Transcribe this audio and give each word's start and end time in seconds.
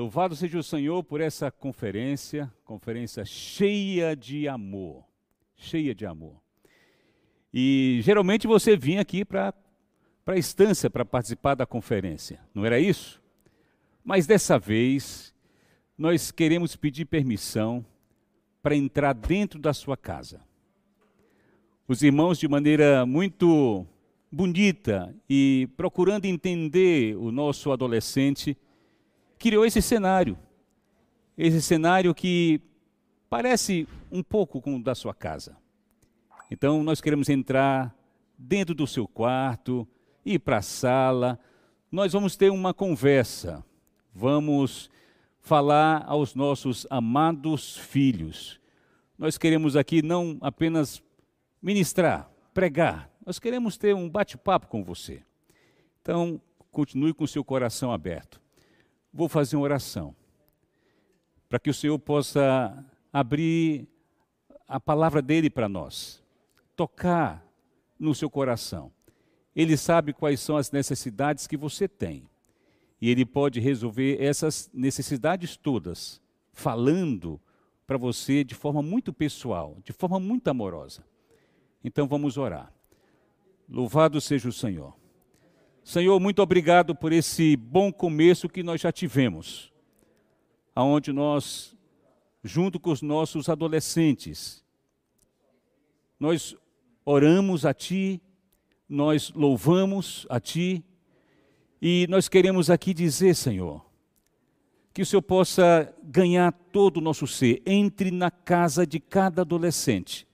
Louvado 0.00 0.34
seja 0.34 0.58
o 0.58 0.62
Senhor 0.62 1.04
por 1.04 1.20
essa 1.20 1.50
conferência, 1.50 2.50
conferência 2.64 3.22
cheia 3.22 4.16
de 4.16 4.48
amor, 4.48 5.04
cheia 5.54 5.94
de 5.94 6.06
amor. 6.06 6.40
E 7.52 8.00
geralmente 8.02 8.46
você 8.46 8.78
vinha 8.78 9.02
aqui 9.02 9.26
para 9.26 9.52
a 10.24 10.36
estância 10.38 10.88
para 10.88 11.04
participar 11.04 11.54
da 11.54 11.66
conferência, 11.66 12.40
não 12.54 12.64
era 12.64 12.80
isso? 12.80 13.22
Mas 14.02 14.26
dessa 14.26 14.58
vez, 14.58 15.34
nós 15.98 16.30
queremos 16.30 16.74
pedir 16.76 17.04
permissão 17.04 17.84
para 18.62 18.74
entrar 18.74 19.12
dentro 19.12 19.60
da 19.60 19.74
sua 19.74 19.98
casa. 19.98 20.40
Os 21.86 22.02
irmãos, 22.02 22.38
de 22.38 22.48
maneira 22.48 23.04
muito 23.04 23.86
bonita 24.32 25.14
e 25.28 25.68
procurando 25.76 26.24
entender 26.24 27.18
o 27.18 27.30
nosso 27.30 27.70
adolescente, 27.70 28.56
criou 29.40 29.64
esse 29.64 29.80
cenário. 29.80 30.38
Esse 31.36 31.62
cenário 31.62 32.14
que 32.14 32.60
parece 33.30 33.88
um 34.12 34.22
pouco 34.22 34.60
com 34.60 34.76
o 34.76 34.82
da 34.82 34.94
sua 34.94 35.14
casa. 35.14 35.56
Então, 36.50 36.82
nós 36.82 37.00
queremos 37.00 37.28
entrar 37.30 37.96
dentro 38.36 38.74
do 38.74 38.86
seu 38.86 39.08
quarto, 39.08 39.88
ir 40.24 40.40
para 40.40 40.58
a 40.58 40.62
sala, 40.62 41.40
nós 41.90 42.12
vamos 42.12 42.36
ter 42.36 42.50
uma 42.50 42.74
conversa, 42.74 43.64
vamos 44.14 44.90
falar 45.40 46.04
aos 46.06 46.34
nossos 46.34 46.86
amados 46.90 47.78
filhos. 47.78 48.60
Nós 49.18 49.38
queremos 49.38 49.74
aqui 49.74 50.02
não 50.02 50.36
apenas 50.42 51.02
ministrar, 51.62 52.30
pregar, 52.52 53.10
nós 53.24 53.38
queremos 53.38 53.78
ter 53.78 53.94
um 53.94 54.08
bate-papo 54.08 54.66
com 54.66 54.84
você. 54.84 55.22
Então, 56.02 56.40
continue 56.70 57.14
com 57.14 57.24
o 57.24 57.28
seu 57.28 57.44
coração 57.44 57.90
aberto. 57.92 58.40
Vou 59.12 59.28
fazer 59.28 59.56
uma 59.56 59.64
oração 59.64 60.14
para 61.48 61.58
que 61.58 61.68
o 61.68 61.74
Senhor 61.74 61.98
possa 61.98 62.84
abrir 63.12 63.88
a 64.68 64.78
palavra 64.78 65.20
dele 65.20 65.50
para 65.50 65.68
nós, 65.68 66.22
tocar 66.76 67.44
no 67.98 68.14
seu 68.14 68.30
coração. 68.30 68.92
Ele 69.54 69.76
sabe 69.76 70.12
quais 70.12 70.38
são 70.38 70.56
as 70.56 70.70
necessidades 70.70 71.48
que 71.48 71.56
você 71.56 71.88
tem. 71.88 72.30
E 73.00 73.10
ele 73.10 73.24
pode 73.24 73.58
resolver 73.58 74.22
essas 74.22 74.70
necessidades 74.72 75.56
todas, 75.56 76.20
falando 76.52 77.40
para 77.84 77.98
você 77.98 78.44
de 78.44 78.54
forma 78.54 78.80
muito 78.80 79.12
pessoal, 79.12 79.76
de 79.82 79.92
forma 79.92 80.20
muito 80.20 80.46
amorosa. 80.46 81.04
Então 81.82 82.06
vamos 82.06 82.36
orar. 82.36 82.72
Louvado 83.68 84.20
seja 84.20 84.48
o 84.48 84.52
Senhor. 84.52 84.99
Senhor, 85.82 86.20
muito 86.20 86.42
obrigado 86.42 86.94
por 86.94 87.12
esse 87.12 87.56
bom 87.56 87.92
começo 87.92 88.48
que 88.48 88.62
nós 88.62 88.80
já 88.80 88.92
tivemos, 88.92 89.72
aonde 90.74 91.12
nós, 91.12 91.76
junto 92.44 92.78
com 92.78 92.90
os 92.90 93.02
nossos 93.02 93.48
adolescentes, 93.48 94.64
nós 96.18 96.54
oramos 97.04 97.64
a 97.64 97.72
Ti, 97.72 98.20
nós 98.88 99.32
louvamos 99.34 100.26
a 100.28 100.38
Ti, 100.38 100.84
e 101.80 102.06
nós 102.10 102.28
queremos 102.28 102.68
aqui 102.68 102.92
dizer, 102.92 103.34
Senhor, 103.34 103.84
que 104.92 105.00
o 105.00 105.06
Senhor 105.06 105.22
possa 105.22 105.94
ganhar 106.02 106.52
todo 106.52 106.98
o 106.98 107.00
nosso 107.00 107.26
ser, 107.26 107.62
entre 107.64 108.10
na 108.10 108.30
casa 108.30 108.86
de 108.86 109.00
cada 109.00 109.42
adolescente. 109.42 110.28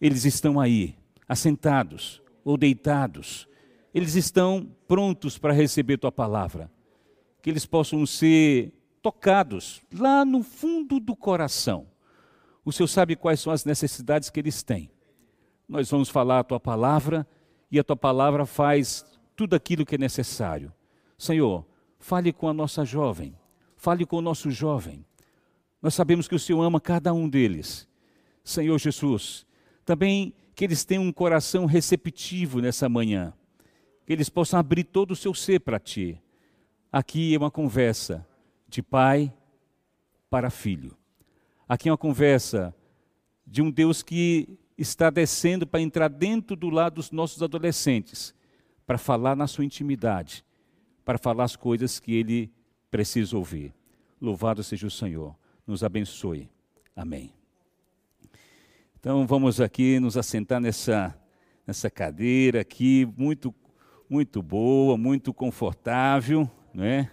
Eles 0.00 0.24
estão 0.24 0.58
aí, 0.58 0.96
assentados 1.28 2.20
ou 2.44 2.56
deitados, 2.56 3.46
eles 3.94 4.14
estão 4.14 4.68
prontos 4.88 5.36
para 5.36 5.52
receber 5.52 5.98
tua 5.98 6.12
palavra. 6.12 6.70
Que 7.42 7.50
eles 7.50 7.66
possam 7.66 8.06
ser 8.06 8.72
tocados 9.02 9.82
lá 9.92 10.24
no 10.24 10.42
fundo 10.42 10.98
do 10.98 11.14
coração. 11.14 11.86
O 12.64 12.72
Senhor 12.72 12.86
sabe 12.86 13.16
quais 13.16 13.40
são 13.40 13.52
as 13.52 13.64
necessidades 13.64 14.30
que 14.30 14.40
eles 14.40 14.62
têm. 14.62 14.90
Nós 15.68 15.90
vamos 15.90 16.08
falar 16.08 16.40
a 16.40 16.44
tua 16.44 16.60
palavra 16.60 17.26
e 17.70 17.78
a 17.78 17.84
tua 17.84 17.96
palavra 17.96 18.46
faz 18.46 19.04
tudo 19.34 19.56
aquilo 19.56 19.84
que 19.84 19.96
é 19.96 19.98
necessário. 19.98 20.72
Senhor, 21.18 21.66
fale 21.98 22.32
com 22.32 22.48
a 22.48 22.52
nossa 22.52 22.84
jovem, 22.84 23.34
fale 23.76 24.06
com 24.06 24.16
o 24.16 24.22
nosso 24.22 24.50
jovem. 24.50 25.04
Nós 25.80 25.94
sabemos 25.94 26.28
que 26.28 26.34
o 26.34 26.38
Senhor 26.38 26.62
ama 26.62 26.80
cada 26.80 27.12
um 27.12 27.28
deles. 27.28 27.88
Senhor 28.44 28.78
Jesus, 28.78 29.44
também 29.84 30.32
que 30.54 30.64
eles 30.64 30.84
tenham 30.84 31.04
um 31.04 31.12
coração 31.12 31.64
receptivo 31.66 32.60
nessa 32.60 32.88
manhã 32.88 33.32
que 34.06 34.12
eles 34.12 34.28
possam 34.28 34.58
abrir 34.58 34.84
todo 34.84 35.12
o 35.12 35.16
seu 35.16 35.34
ser 35.34 35.60
para 35.60 35.78
ti. 35.78 36.20
Aqui 36.90 37.34
é 37.34 37.38
uma 37.38 37.50
conversa 37.50 38.26
de 38.68 38.82
pai 38.82 39.32
para 40.28 40.50
filho. 40.50 40.96
Aqui 41.68 41.88
é 41.88 41.92
uma 41.92 41.98
conversa 41.98 42.74
de 43.46 43.62
um 43.62 43.70
Deus 43.70 44.02
que 44.02 44.58
está 44.76 45.10
descendo 45.10 45.66
para 45.66 45.80
entrar 45.80 46.08
dentro 46.08 46.56
do 46.56 46.68
lado 46.70 46.94
dos 46.94 47.10
nossos 47.10 47.42
adolescentes, 47.42 48.34
para 48.86 48.98
falar 48.98 49.36
na 49.36 49.46
sua 49.46 49.64
intimidade, 49.64 50.44
para 51.04 51.18
falar 51.18 51.44
as 51.44 51.56
coisas 51.56 52.00
que 52.00 52.14
ele 52.14 52.52
precisa 52.90 53.36
ouvir. 53.36 53.72
Louvado 54.20 54.62
seja 54.62 54.86
o 54.86 54.90
Senhor. 54.90 55.34
Nos 55.66 55.84
abençoe. 55.84 56.48
Amém. 56.94 57.32
Então 58.98 59.26
vamos 59.26 59.60
aqui 59.60 59.98
nos 59.98 60.16
assentar 60.16 60.60
nessa, 60.60 61.18
nessa 61.66 61.90
cadeira 61.90 62.60
aqui, 62.60 63.08
muito 63.16 63.52
muito 64.12 64.42
boa, 64.42 64.98
muito 64.98 65.32
confortável, 65.32 66.48
né? 66.74 67.10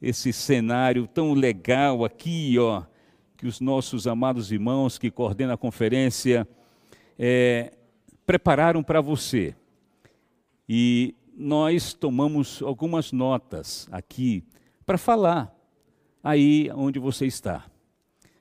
Esse 0.00 0.30
cenário 0.30 1.06
tão 1.06 1.32
legal 1.32 2.04
aqui, 2.04 2.58
ó, 2.58 2.82
que 3.34 3.46
os 3.46 3.62
nossos 3.62 4.06
amados 4.06 4.52
irmãos 4.52 4.98
que 4.98 5.10
coordenam 5.10 5.54
a 5.54 5.56
conferência 5.56 6.46
é, 7.18 7.72
prepararam 8.26 8.82
para 8.82 9.00
você. 9.00 9.56
E 10.68 11.14
nós 11.34 11.94
tomamos 11.94 12.60
algumas 12.60 13.10
notas 13.10 13.88
aqui 13.90 14.44
para 14.84 14.98
falar 14.98 15.50
aí 16.22 16.70
onde 16.74 16.98
você 16.98 17.24
está. 17.24 17.64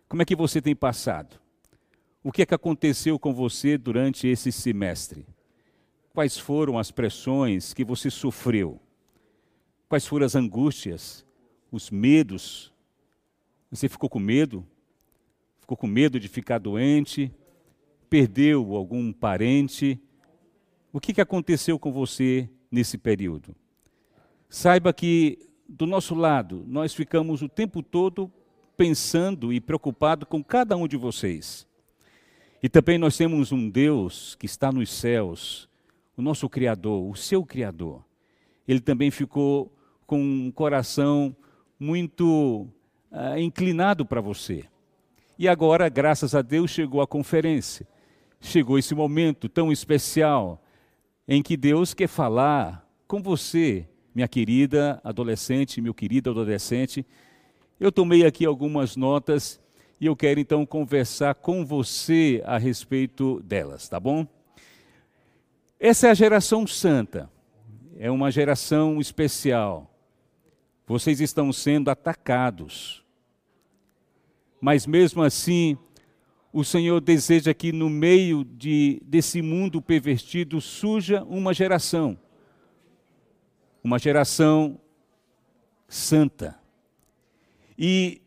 Como 0.09 0.21
é 0.21 0.25
que 0.25 0.35
você 0.35 0.61
tem 0.61 0.75
passado? 0.75 1.39
O 2.21 2.33
que 2.33 2.41
é 2.41 2.45
que 2.45 2.53
aconteceu 2.53 3.17
com 3.17 3.33
você 3.33 3.77
durante 3.77 4.27
esse 4.27 4.51
semestre? 4.51 5.25
Quais 6.17 6.35
foram 6.35 6.79
as 6.79 6.89
pressões 6.89 7.75
que 7.75 7.83
você 7.83 8.09
sofreu? 8.09 8.81
Quais 9.87 10.07
foram 10.07 10.25
as 10.25 10.35
angústias, 10.35 11.23
os 11.71 11.91
medos? 11.91 12.73
Você 13.69 13.87
ficou 13.87 14.09
com 14.09 14.17
medo? 14.17 14.65
Ficou 15.59 15.77
com 15.77 15.85
medo 15.85 16.19
de 16.19 16.27
ficar 16.27 16.57
doente? 16.57 17.31
Perdeu 18.09 18.75
algum 18.75 19.13
parente? 19.13 20.01
O 20.91 20.99
que, 20.99 21.21
aconteceu 21.21 21.77
com 21.77 21.91
você 21.91 22.49
nesse 22.71 22.97
período? 22.97 23.55
Saiba 24.49 24.91
que, 24.91 25.37
do 25.69 25.85
nosso 25.85 26.15
lado, 26.15 26.65
nós 26.65 26.95
ficamos 26.95 27.43
o 27.43 27.47
tempo 27.47 27.83
todo 27.83 28.33
pensando 28.75 29.53
e 29.53 29.61
preocupado 29.61 30.25
com 30.25 30.43
cada 30.43 30.75
um 30.75 30.87
de 30.87 30.97
vocês. 30.97 31.67
E 32.63 32.67
também 32.67 32.97
nós 32.97 33.15
temos 33.15 33.51
um 33.51 33.69
Deus 33.69 34.33
que 34.33 34.47
está 34.47 34.71
nos 34.71 34.89
céus, 34.89 35.69
o 36.17 36.21
nosso 36.21 36.49
Criador, 36.49 37.07
o 37.07 37.15
seu 37.15 37.45
Criador, 37.45 38.03
ele 38.67 38.81
também 38.81 39.11
ficou 39.11 39.71
com 40.07 40.19
um 40.19 40.51
coração 40.51 41.35
muito 41.79 42.67
uh, 43.11 43.37
inclinado 43.37 44.05
para 44.05 44.19
você. 44.19 44.65
E 45.37 45.47
agora, 45.47 45.87
graças 45.87 46.33
a 46.33 46.41
Deus, 46.41 46.71
chegou 46.71 47.01
a 47.01 47.07
conferência. 47.07 47.87
Chegou 48.41 48.79
esse 48.79 48.95
momento 48.95 49.47
tão 49.47 49.71
especial 49.71 50.61
em 51.27 51.43
que 51.43 51.55
Deus 51.55 51.93
quer 51.93 52.07
falar 52.07 52.87
com 53.07 53.21
você, 53.21 53.87
minha 54.15 54.27
querida 54.27 54.99
adolescente, 55.03 55.81
meu 55.81 55.93
querido 55.93 56.31
adolescente. 56.31 57.05
Eu 57.79 57.91
tomei 57.91 58.25
aqui 58.25 58.45
algumas 58.45 58.95
notas 58.95 59.59
e 60.01 60.07
eu 60.07 60.15
quero 60.15 60.39
então 60.39 60.65
conversar 60.65 61.35
com 61.35 61.63
você 61.63 62.41
a 62.45 62.57
respeito 62.57 63.39
delas, 63.43 63.87
tá 63.87 63.99
bom? 63.99 64.27
Essa 65.79 66.07
é 66.07 66.09
a 66.09 66.15
geração 66.15 66.65
santa, 66.65 67.29
é 67.99 68.09
uma 68.09 68.31
geração 68.31 68.99
especial. 68.99 69.93
Vocês 70.87 71.21
estão 71.21 71.53
sendo 71.53 71.91
atacados. 71.91 73.05
Mas 74.59 74.87
mesmo 74.87 75.21
assim, 75.21 75.77
o 76.51 76.63
Senhor 76.63 76.99
deseja 76.99 77.53
que 77.53 77.71
no 77.71 77.91
meio 77.91 78.43
de, 78.43 78.99
desse 79.05 79.39
mundo 79.43 79.79
pervertido 79.79 80.59
surja 80.59 81.23
uma 81.25 81.53
geração. 81.53 82.17
Uma 83.83 83.99
geração 83.99 84.79
santa. 85.87 86.59
E 87.77 88.19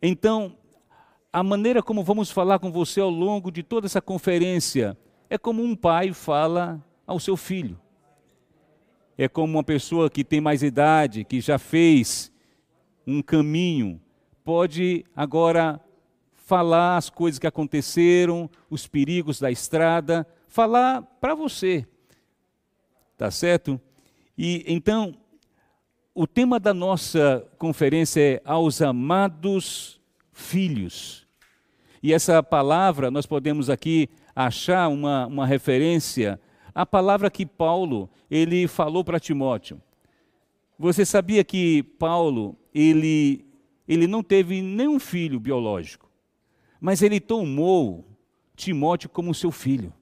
então, 0.00 0.56
a 1.32 1.42
maneira 1.42 1.82
como 1.82 2.04
vamos 2.04 2.30
falar 2.30 2.60
com 2.60 2.70
você 2.70 3.00
ao 3.00 3.10
longo 3.10 3.50
de 3.50 3.64
toda 3.64 3.86
essa 3.86 4.00
conferência 4.00 4.96
é 5.32 5.38
como 5.38 5.62
um 5.62 5.74
pai 5.74 6.12
fala 6.12 6.84
ao 7.06 7.18
seu 7.18 7.38
filho. 7.38 7.80
É 9.16 9.26
como 9.26 9.54
uma 9.54 9.64
pessoa 9.64 10.10
que 10.10 10.22
tem 10.22 10.42
mais 10.42 10.62
idade, 10.62 11.24
que 11.24 11.40
já 11.40 11.58
fez 11.58 12.30
um 13.06 13.22
caminho, 13.22 13.98
pode 14.44 15.06
agora 15.16 15.80
falar 16.34 16.98
as 16.98 17.08
coisas 17.08 17.38
que 17.38 17.46
aconteceram, 17.46 18.50
os 18.68 18.86
perigos 18.86 19.40
da 19.40 19.50
estrada, 19.50 20.28
falar 20.48 21.00
para 21.00 21.34
você. 21.34 21.86
Tá 23.16 23.30
certo? 23.30 23.80
E 24.36 24.62
então, 24.66 25.14
o 26.14 26.26
tema 26.26 26.60
da 26.60 26.74
nossa 26.74 27.42
conferência 27.56 28.20
é 28.20 28.42
aos 28.44 28.82
amados 28.82 29.98
filhos. 30.30 31.21
E 32.02 32.12
essa 32.12 32.42
palavra, 32.42 33.10
nós 33.10 33.26
podemos 33.26 33.70
aqui 33.70 34.08
achar 34.34 34.88
uma, 34.88 35.26
uma 35.26 35.46
referência 35.46 36.40
à 36.74 36.84
palavra 36.84 37.30
que 37.30 37.46
Paulo, 37.46 38.10
ele 38.30 38.66
falou 38.66 39.04
para 39.04 39.20
Timóteo. 39.20 39.80
Você 40.78 41.04
sabia 41.04 41.44
que 41.44 41.82
Paulo, 41.82 42.56
ele, 42.74 43.44
ele 43.86 44.06
não 44.06 44.22
teve 44.22 44.60
nenhum 44.60 44.98
filho 44.98 45.38
biológico, 45.38 46.10
mas 46.80 47.02
ele 47.02 47.20
tomou 47.20 48.04
Timóteo 48.56 49.08
como 49.08 49.32
seu 49.34 49.52
filho. 49.52 49.92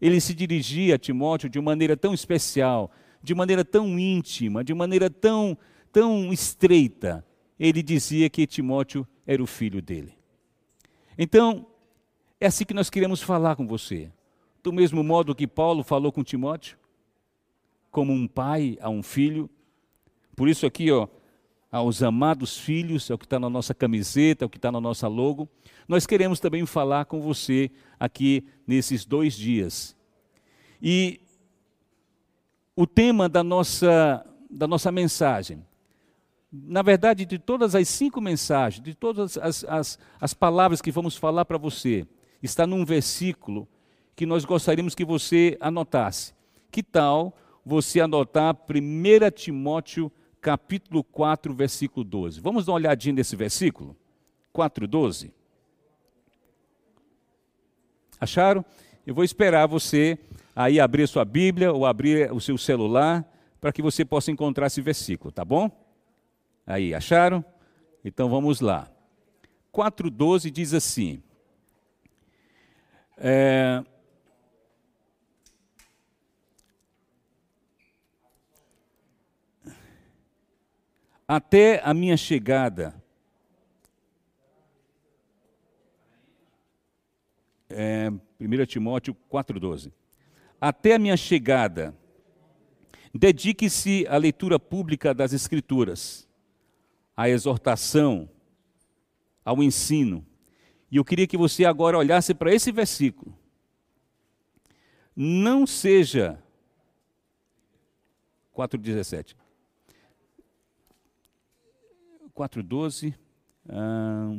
Ele 0.00 0.20
se 0.20 0.32
dirigia 0.34 0.94
a 0.94 0.98
Timóteo 0.98 1.48
de 1.48 1.60
maneira 1.60 1.96
tão 1.96 2.14
especial, 2.14 2.90
de 3.20 3.34
maneira 3.34 3.64
tão 3.64 3.98
íntima, 3.98 4.62
de 4.62 4.74
maneira 4.74 5.10
tão, 5.10 5.58
tão 5.90 6.32
estreita. 6.32 7.26
Ele 7.58 7.82
dizia 7.82 8.30
que 8.30 8.46
Timóteo 8.46 9.04
era 9.26 9.42
o 9.42 9.46
filho 9.46 9.82
dele. 9.82 10.15
Então, 11.18 11.66
é 12.40 12.46
assim 12.46 12.64
que 12.64 12.74
nós 12.74 12.90
queremos 12.90 13.22
falar 13.22 13.56
com 13.56 13.66
você. 13.66 14.10
Do 14.62 14.72
mesmo 14.72 15.02
modo 15.02 15.34
que 15.34 15.46
Paulo 15.46 15.82
falou 15.82 16.12
com 16.12 16.22
Timóteo, 16.22 16.78
como 17.90 18.12
um 18.12 18.26
pai 18.26 18.76
a 18.80 18.90
um 18.90 19.02
filho. 19.02 19.48
Por 20.34 20.48
isso 20.48 20.66
aqui, 20.66 20.90
ó, 20.90 21.08
aos 21.70 22.02
amados 22.02 22.58
filhos, 22.58 23.08
é 23.10 23.14
o 23.14 23.18
que 23.18 23.24
está 23.24 23.38
na 23.38 23.48
nossa 23.48 23.74
camiseta, 23.74 24.44
é 24.44 24.46
o 24.46 24.50
que 24.50 24.58
está 24.58 24.70
na 24.70 24.80
nossa 24.80 25.08
logo. 25.08 25.48
Nós 25.88 26.06
queremos 26.06 26.40
também 26.40 26.66
falar 26.66 27.06
com 27.06 27.20
você 27.20 27.70
aqui 27.98 28.46
nesses 28.66 29.04
dois 29.04 29.34
dias. 29.34 29.96
E 30.82 31.20
o 32.74 32.86
tema 32.86 33.28
da 33.28 33.42
nossa, 33.42 34.26
da 34.50 34.66
nossa 34.66 34.92
mensagem 34.92 35.64
na 36.52 36.82
verdade, 36.82 37.26
de 37.26 37.38
todas 37.38 37.74
as 37.74 37.88
cinco 37.88 38.20
mensagens, 38.20 38.82
de 38.82 38.94
todas 38.94 39.36
as, 39.36 39.64
as, 39.64 39.98
as 40.20 40.34
palavras 40.34 40.80
que 40.80 40.92
vamos 40.92 41.16
falar 41.16 41.44
para 41.44 41.58
você, 41.58 42.06
está 42.42 42.66
num 42.66 42.84
versículo 42.84 43.68
que 44.14 44.24
nós 44.24 44.44
gostaríamos 44.44 44.94
que 44.94 45.04
você 45.04 45.56
anotasse. 45.60 46.34
Que 46.70 46.82
tal 46.82 47.36
você 47.64 48.00
anotar 48.00 48.54
1 48.54 49.30
Timóteo 49.34 50.10
capítulo 50.40 51.02
4, 51.02 51.52
versículo 51.52 52.04
12? 52.04 52.40
Vamos 52.40 52.64
dar 52.64 52.72
uma 52.72 52.76
olhadinha 52.76 53.14
nesse 53.14 53.34
versículo? 53.34 53.96
4, 54.52 54.86
12. 54.86 55.32
Acharam? 58.20 58.64
Eu 59.06 59.14
vou 59.14 59.24
esperar 59.24 59.66
você 59.66 60.18
aí 60.54 60.80
abrir 60.80 61.06
sua 61.06 61.24
Bíblia 61.24 61.72
ou 61.72 61.84
abrir 61.84 62.32
o 62.32 62.40
seu 62.40 62.56
celular 62.56 63.24
para 63.60 63.72
que 63.72 63.82
você 63.82 64.04
possa 64.04 64.30
encontrar 64.30 64.68
esse 64.68 64.80
versículo, 64.80 65.30
tá 65.30 65.44
bom? 65.44 65.85
Aí, 66.66 66.92
acharam? 66.92 67.44
Então 68.04 68.28
vamos 68.28 68.60
lá. 68.60 68.90
4,12 69.72 70.50
diz 70.50 70.74
assim: 70.74 71.22
é, 73.16 73.84
Até 81.28 81.80
a 81.84 81.92
minha 81.92 82.16
chegada, 82.16 82.94
é, 87.68 88.10
1 88.40 88.66
Timóteo 88.66 89.16
4,12. 89.30 89.92
Até 90.60 90.94
a 90.94 90.98
minha 90.98 91.16
chegada, 91.16 91.94
dedique-se 93.12 94.06
à 94.08 94.16
leitura 94.16 94.58
pública 94.58 95.12
das 95.12 95.32
Escrituras 95.32 96.25
à 97.16 97.28
exortação, 97.28 98.28
ao 99.44 99.62
ensino. 99.62 100.26
E 100.90 100.96
eu 100.96 101.04
queria 101.04 101.26
que 101.26 101.36
você 101.36 101.64
agora 101.64 101.96
olhasse 101.98 102.34
para 102.34 102.54
esse 102.54 102.70
versículo. 102.70 103.36
Não 105.14 105.66
seja 105.66 106.42
4,17. 108.54 109.34
4,12. 112.34 113.14
Ah, 113.68 114.38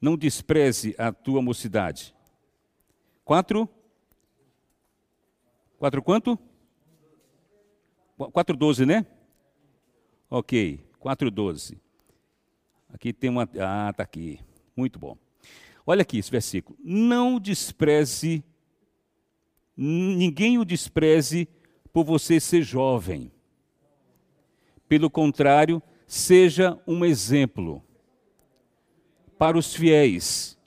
não 0.00 0.16
despreze 0.16 0.94
a 0.98 1.12
tua 1.12 1.40
mocidade. 1.40 2.14
4. 3.24 3.68
4 5.78 6.02
quanto? 6.02 6.38
4,12, 8.18 8.84
né? 8.84 9.06
Ok, 10.34 10.80
4,12. 10.98 11.76
Aqui 12.88 13.12
tem 13.12 13.28
uma. 13.28 13.46
Ah, 13.60 13.90
está 13.90 14.02
aqui. 14.02 14.40
Muito 14.74 14.98
bom. 14.98 15.14
Olha 15.86 16.00
aqui 16.00 16.16
esse 16.16 16.30
versículo. 16.30 16.78
Não 16.82 17.38
despreze, 17.38 18.42
ninguém 19.76 20.56
o 20.56 20.64
despreze 20.64 21.46
por 21.92 22.04
você 22.04 22.40
ser 22.40 22.62
jovem. 22.62 23.30
Pelo 24.88 25.10
contrário, 25.10 25.82
seja 26.06 26.80
um 26.86 27.04
exemplo 27.04 27.84
para 29.36 29.58
os 29.58 29.74
fiéis. 29.74 30.58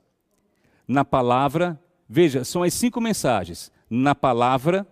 Na 0.88 1.04
palavra, 1.04 1.82
veja, 2.08 2.44
são 2.44 2.62
as 2.62 2.72
cinco 2.72 3.02
mensagens: 3.02 3.72
na 3.90 4.14
palavra, 4.14 4.88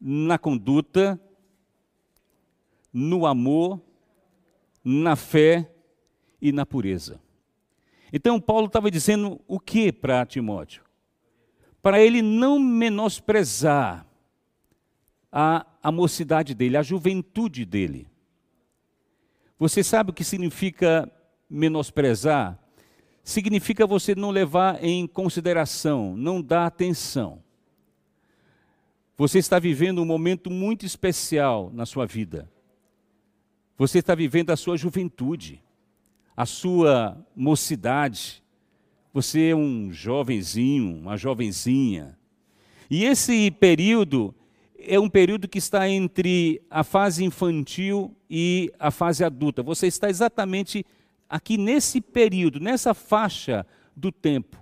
na 0.00 0.38
conduta, 0.38 1.20
no 2.92 3.26
amor, 3.26 3.87
na 4.90 5.16
fé 5.16 5.70
e 6.40 6.50
na 6.50 6.64
pureza. 6.64 7.20
Então, 8.10 8.40
Paulo 8.40 8.68
estava 8.68 8.90
dizendo 8.90 9.38
o 9.46 9.60
que 9.60 9.92
para 9.92 10.24
Timóteo? 10.24 10.82
Para 11.82 12.00
ele 12.00 12.22
não 12.22 12.58
menosprezar 12.58 14.06
a, 15.30 15.66
a 15.82 15.92
mocidade 15.92 16.54
dele, 16.54 16.78
a 16.78 16.82
juventude 16.82 17.66
dele. 17.66 18.08
Você 19.58 19.84
sabe 19.84 20.10
o 20.10 20.14
que 20.14 20.24
significa 20.24 21.10
menosprezar? 21.50 22.58
Significa 23.22 23.86
você 23.86 24.14
não 24.14 24.30
levar 24.30 24.82
em 24.82 25.06
consideração, 25.06 26.16
não 26.16 26.40
dar 26.40 26.64
atenção. 26.64 27.42
Você 29.18 29.38
está 29.38 29.58
vivendo 29.58 30.00
um 30.00 30.06
momento 30.06 30.50
muito 30.50 30.86
especial 30.86 31.70
na 31.74 31.84
sua 31.84 32.06
vida. 32.06 32.50
Você 33.78 34.00
está 34.00 34.12
vivendo 34.12 34.50
a 34.50 34.56
sua 34.56 34.76
juventude, 34.76 35.62
a 36.36 36.44
sua 36.44 37.16
mocidade. 37.34 38.42
Você 39.14 39.50
é 39.50 39.56
um 39.56 39.92
jovenzinho, 39.92 40.96
uma 40.96 41.16
jovenzinha. 41.16 42.18
E 42.90 43.04
esse 43.04 43.52
período 43.52 44.34
é 44.76 44.98
um 44.98 45.08
período 45.08 45.46
que 45.46 45.58
está 45.58 45.88
entre 45.88 46.60
a 46.68 46.82
fase 46.82 47.24
infantil 47.24 48.16
e 48.28 48.72
a 48.80 48.90
fase 48.90 49.22
adulta. 49.22 49.62
Você 49.62 49.86
está 49.86 50.10
exatamente 50.10 50.84
aqui 51.28 51.56
nesse 51.56 52.00
período, 52.00 52.58
nessa 52.58 52.92
faixa 52.94 53.64
do 53.94 54.10
tempo. 54.10 54.56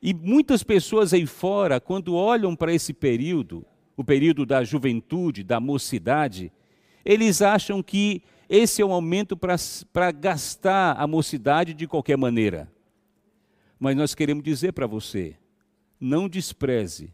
E 0.00 0.14
muitas 0.14 0.62
pessoas 0.62 1.12
aí 1.12 1.26
fora, 1.26 1.80
quando 1.80 2.14
olham 2.14 2.54
para 2.54 2.72
esse 2.72 2.92
período, 2.92 3.66
o 3.96 4.04
período 4.04 4.46
da 4.46 4.62
juventude, 4.62 5.42
da 5.42 5.58
mocidade, 5.58 6.52
eles 7.08 7.40
acham 7.40 7.82
que 7.82 8.22
esse 8.50 8.82
é 8.82 8.84
o 8.84 8.88
momento 8.90 9.34
para 9.34 10.12
gastar 10.12 10.94
a 11.00 11.06
mocidade 11.06 11.72
de 11.72 11.88
qualquer 11.88 12.18
maneira. 12.18 12.70
Mas 13.80 13.96
nós 13.96 14.14
queremos 14.14 14.44
dizer 14.44 14.74
para 14.74 14.86
você: 14.86 15.34
não 15.98 16.28
despreze, 16.28 17.10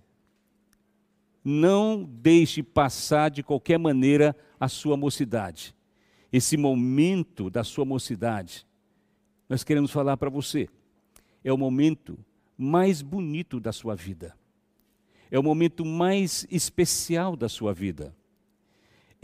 não 1.44 2.02
deixe 2.02 2.60
passar 2.60 3.30
de 3.30 3.44
qualquer 3.44 3.78
maneira 3.78 4.36
a 4.58 4.66
sua 4.66 4.96
mocidade. 4.96 5.76
Esse 6.32 6.56
momento 6.56 7.48
da 7.48 7.62
sua 7.62 7.84
mocidade, 7.84 8.66
nós 9.48 9.62
queremos 9.62 9.92
falar 9.92 10.16
para 10.16 10.28
você, 10.28 10.68
é 11.44 11.52
o 11.52 11.58
momento 11.58 12.18
mais 12.58 13.00
bonito 13.00 13.60
da 13.60 13.70
sua 13.70 13.94
vida, 13.94 14.36
é 15.30 15.38
o 15.38 15.42
momento 15.42 15.84
mais 15.84 16.44
especial 16.50 17.36
da 17.36 17.48
sua 17.48 17.72
vida. 17.72 18.12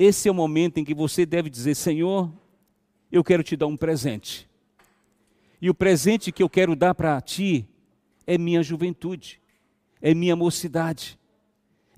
Esse 0.02 0.30
é 0.30 0.32
o 0.32 0.34
momento 0.34 0.78
em 0.78 0.84
que 0.84 0.94
você 0.94 1.26
deve 1.26 1.50
dizer: 1.50 1.74
Senhor, 1.74 2.32
eu 3.12 3.22
quero 3.22 3.42
te 3.42 3.54
dar 3.54 3.66
um 3.66 3.76
presente. 3.76 4.48
E 5.60 5.68
o 5.68 5.74
presente 5.74 6.32
que 6.32 6.42
eu 6.42 6.48
quero 6.48 6.74
dar 6.74 6.94
para 6.94 7.20
ti 7.20 7.68
é 8.26 8.38
minha 8.38 8.62
juventude, 8.62 9.38
é 10.00 10.14
minha 10.14 10.34
mocidade, 10.34 11.18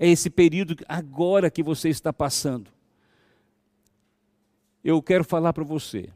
é 0.00 0.08
esse 0.08 0.28
período 0.28 0.76
agora 0.88 1.48
que 1.48 1.62
você 1.62 1.90
está 1.90 2.12
passando. 2.12 2.72
eu 4.82 5.00
quero 5.00 5.22
falar 5.22 5.52
para 5.52 5.62
você. 5.62 6.08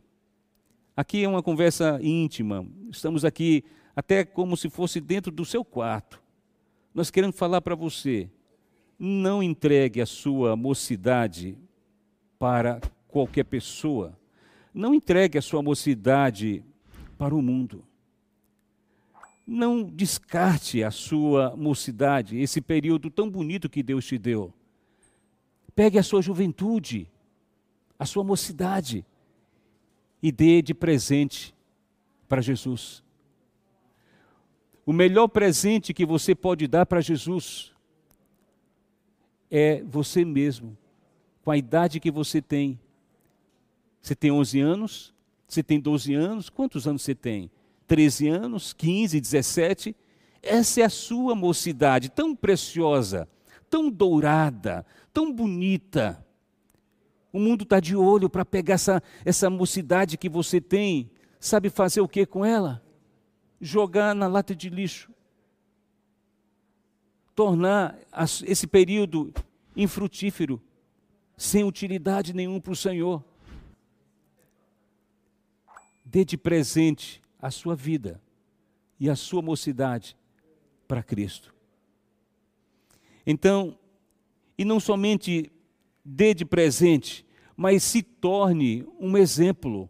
Aqui 0.97 1.23
é 1.23 1.29
uma 1.29 1.41
conversa 1.41 2.01
íntima, 2.03 2.67
estamos 2.91 3.25
aqui 3.25 3.63
até 3.95 4.25
como 4.25 4.57
se 4.57 4.69
fosse 4.69 5.01
dentro 5.01 5.31
do 5.31 5.45
seu 5.45 5.65
quarto. 5.65 6.21
Nós 6.93 7.13
queremos 7.13 7.37
falar 7.37 7.61
para 7.61 7.77
você: 7.77 8.29
não 8.99 9.41
entregue 9.41 10.01
a 10.01 10.07
sua 10.07 10.57
mocidade 10.57 11.57
para 12.39 12.81
qualquer 13.09 13.45
pessoa. 13.45 14.19
Não 14.73 14.95
entregue 14.95 15.39
a 15.39 15.43
sua 15.43 15.63
mocidade 15.63 16.65
para 17.17 17.35
o 17.35 17.43
mundo. 17.43 17.85
Não 19.47 19.85
descarte 19.85 20.83
a 20.83 20.91
sua 20.91 21.55
mocidade, 21.57 22.39
esse 22.39 22.61
período 22.61 23.11
tão 23.11 23.31
bonito 23.31 23.69
que 23.69 23.83
Deus 23.83 24.05
te 24.05 24.19
deu. 24.19 24.53
Pegue 25.75 25.99
a 25.99 26.03
sua 26.03 26.21
juventude, 26.21 27.09
a 27.99 28.05
sua 28.05 28.25
mocidade, 28.25 29.05
e 30.23 30.33
dê 30.33 30.61
de 30.61 30.75
presente 30.75 31.55
para 32.29 32.43
Jesus. 32.43 33.05
O 34.85 34.93
melhor 34.93 35.29
presente 35.29 35.95
que 35.95 36.05
você 36.05 36.35
pode 36.35 36.67
dar 36.67 36.87
para 36.87 37.01
Jesus 37.01 37.73
é 39.51 39.83
você 39.85 40.25
mesmo, 40.25 40.77
com 41.47 41.53
a 41.53 41.57
idade 41.57 42.01
que 42.01 42.11
você 42.11 42.43
tem. 42.43 42.77
Você 44.03 44.17
tem 44.17 44.33
11 44.33 44.61
anos? 44.61 45.15
Você 45.47 45.63
tem 45.63 45.79
12 45.79 46.13
anos? 46.13 46.51
Quantos 46.51 46.89
anos 46.89 47.03
você 47.03 47.15
tem? 47.15 47.49
13 47.87 48.27
anos, 48.27 48.73
15, 48.73 49.21
17. 49.21 49.95
Essa 50.43 50.81
é 50.81 50.85
a 50.85 50.91
sua 50.91 51.37
mocidade 51.37 52.09
tão 52.09 52.35
preciosa, 52.35 53.29
tão 53.71 53.89
dourada, 53.89 54.85
tão 55.13 55.33
bonita. 55.33 56.21
O 57.33 57.39
mundo 57.39 57.63
está 57.63 57.79
de 57.79 57.95
olho 57.95 58.29
para 58.29 58.45
pegar 58.45 58.75
essa, 58.75 59.01
essa 59.25 59.49
mocidade 59.49 60.19
que 60.19 60.29
você 60.29 60.61
tem. 60.61 61.09
Sabe 61.39 61.71
fazer 61.71 62.01
o 62.01 62.09
que 62.09 62.27
com 62.27 62.45
ela? 62.45 62.83
Jogar 63.61 64.17
na 64.17 64.27
lata 64.27 64.53
de 64.53 64.69
lixo. 64.69 65.13
Tornar 67.37 67.97
esse 68.45 68.67
período 68.67 69.33
infrutífero, 69.77 70.61
sem 71.37 71.65
utilidade 71.65 72.33
nenhuma 72.33 72.61
para 72.61 72.73
o 72.73 72.77
Senhor. 72.77 73.23
Dê 76.05 76.25
de 76.25 76.37
presente 76.37 77.21
a 77.39 77.51
sua 77.51 77.77
vida 77.77 78.23
e 78.99 79.11
a 79.11 79.17
sua 79.17 79.43
mocidade 79.43 80.17
para 80.89 81.03
Cristo. 81.03 81.55
Então, 83.27 83.79
e 84.57 84.65
não 84.65 84.81
somente 84.81 85.53
dê 86.05 86.33
de 86.33 86.45
presente, 86.45 87.27
mas 87.57 87.83
se 87.83 88.03
torne 88.03 88.87
um 88.99 89.17
exemplo, 89.17 89.89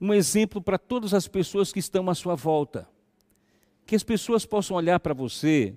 um 0.00 0.14
exemplo 0.14 0.62
para 0.62 0.78
todas 0.78 1.12
as 1.12 1.26
pessoas 1.26 1.72
que 1.72 1.80
estão 1.80 2.08
à 2.08 2.14
sua 2.14 2.34
volta. 2.34 2.88
Que 3.84 3.96
as 3.96 4.02
pessoas 4.02 4.46
possam 4.46 4.76
olhar 4.76 5.00
para 5.00 5.14
você, 5.14 5.74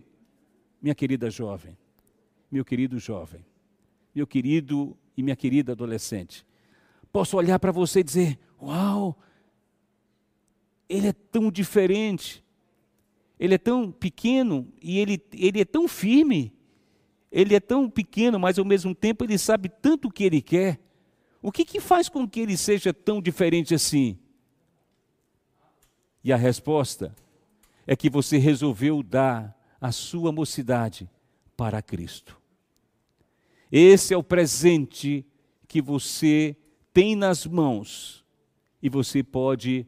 minha 0.82 0.96
querida 0.96 1.30
jovem, 1.30 1.78
meu 2.52 2.64
querido 2.64 3.00
jovem, 3.00 3.46
meu 4.14 4.28
querido 4.28 4.98
e 5.16 5.24
minha 5.24 5.36
querida 5.36 5.72
adolescente, 5.72 6.46
posso 7.12 7.38
olhar 7.38 7.60
para 7.60 7.72
você 7.72 8.00
e 8.00 8.04
dizer: 8.04 8.40
Uau, 8.62 9.18
ele 10.88 11.08
é 11.08 11.14
tão 11.14 11.52
diferente, 11.52 12.44
ele 13.40 13.56
é 13.56 13.58
tão 13.58 13.92
pequeno 13.92 14.68
e 14.82 15.00
ele, 15.00 15.22
ele 15.34 15.62
é 15.62 15.66
tão 15.66 15.88
firme. 15.88 16.54
Ele 17.32 17.56
é 17.56 17.60
tão 17.60 17.90
pequeno, 17.90 18.40
mas 18.40 18.58
ao 18.58 18.66
mesmo 18.66 18.96
tempo 18.96 19.24
ele 19.24 19.38
sabe 19.38 19.70
tanto 19.70 20.08
o 20.08 20.12
que 20.12 20.24
ele 20.24 20.42
quer. 20.42 20.80
O 21.42 21.52
que, 21.52 21.64
que 21.64 21.80
faz 21.80 22.10
com 22.10 22.28
que 22.28 22.40
ele 22.40 22.58
seja 22.58 22.94
tão 22.94 23.22
diferente 23.22 23.74
assim? 23.74 24.18
E 26.24 26.34
a 26.34 26.36
resposta 26.36 27.16
é 27.86 27.96
que 27.96 28.10
você 28.10 28.38
resolveu 28.38 29.02
dar 29.02 29.56
a 29.80 29.92
sua 29.92 30.32
mocidade 30.32 31.10
para 31.56 31.82
Cristo. 31.82 32.39
Esse 33.72 34.14
é 34.14 34.18
o 34.18 34.24
presente 34.24 35.26
que 35.68 35.82
você 35.82 36.56
tem 36.92 37.16
nas 37.16 37.46
mãos 37.46 38.26
e 38.82 38.90
você 38.90 39.22
pode 39.22 39.86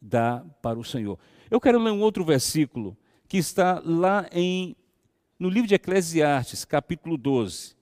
dá 0.00 0.44
para 0.60 0.78
o 0.78 0.84
Senhor. 0.84 1.18
Eu 1.50 1.60
quero 1.60 1.78
ler 1.78 1.92
um 1.92 2.00
outro 2.00 2.24
versículo 2.24 2.96
que 3.28 3.38
está 3.38 3.80
lá 3.84 4.28
em 4.32 4.76
no 5.38 5.48
livro 5.48 5.66
de 5.66 5.74
Eclesiastes, 5.74 6.64
capítulo 6.64 7.16
12. 7.16 7.74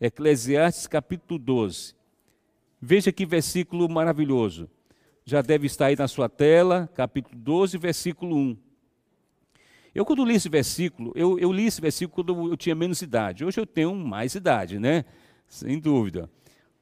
Eclesiastes, 0.00 0.86
capítulo 0.86 1.38
12. 1.38 1.94
Veja 2.80 3.12
que 3.12 3.24
versículo 3.24 3.88
maravilhoso. 3.88 4.68
Já 5.24 5.40
deve 5.40 5.66
estar 5.66 5.86
aí 5.86 5.96
na 5.96 6.06
sua 6.06 6.28
tela, 6.28 6.90
capítulo 6.94 7.38
12, 7.38 7.78
versículo 7.78 8.36
1. 8.36 8.56
Eu, 9.94 10.04
quando 10.04 10.24
li 10.24 10.34
esse 10.34 10.48
versículo, 10.48 11.12
eu, 11.14 11.38
eu 11.38 11.52
li 11.52 11.66
esse 11.66 11.80
versículo 11.80 12.24
quando 12.24 12.50
eu 12.50 12.56
tinha 12.56 12.74
menos 12.74 13.00
idade. 13.00 13.44
Hoje 13.44 13.60
eu 13.60 13.66
tenho 13.66 13.94
mais 13.94 14.34
idade, 14.34 14.78
né? 14.78 15.04
Sem 15.46 15.78
dúvida. 15.78 16.28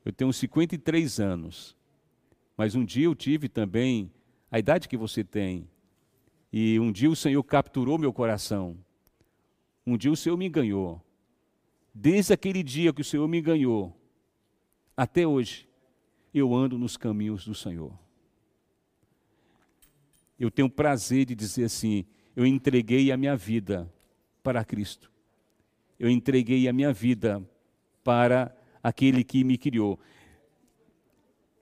Eu 0.04 0.12
tenho 0.12 0.32
53 0.32 1.20
anos. 1.20 1.76
Mas 2.56 2.74
um 2.74 2.84
dia 2.84 3.04
eu 3.04 3.14
tive 3.14 3.48
também 3.48 4.10
a 4.50 4.58
idade 4.58 4.88
que 4.88 4.96
você 4.96 5.22
tem. 5.22 5.68
E 6.50 6.80
um 6.80 6.90
dia 6.90 7.10
o 7.10 7.16
Senhor 7.16 7.42
capturou 7.42 7.98
meu 7.98 8.12
coração. 8.12 8.76
Um 9.86 9.96
dia 9.96 10.10
o 10.10 10.16
Senhor 10.16 10.36
me 10.36 10.48
ganhou. 10.48 11.02
Desde 11.94 12.32
aquele 12.32 12.62
dia 12.62 12.92
que 12.92 13.02
o 13.02 13.04
Senhor 13.04 13.28
me 13.28 13.42
ganhou, 13.42 13.94
até 14.96 15.26
hoje, 15.26 15.68
eu 16.32 16.54
ando 16.54 16.78
nos 16.78 16.96
caminhos 16.96 17.44
do 17.44 17.54
Senhor. 17.54 17.92
Eu 20.38 20.50
tenho 20.50 20.70
prazer 20.70 21.26
de 21.26 21.34
dizer 21.34 21.64
assim: 21.64 22.06
eu 22.34 22.46
entreguei 22.46 23.12
a 23.12 23.16
minha 23.16 23.36
vida 23.36 23.90
para 24.42 24.64
Cristo. 24.64 25.10
Eu 25.98 26.08
entreguei 26.08 26.68
a 26.68 26.72
minha 26.72 26.92
vida 26.92 27.42
para 28.02 28.54
aquele 28.82 29.22
que 29.22 29.44
me 29.44 29.56
criou. 29.56 29.98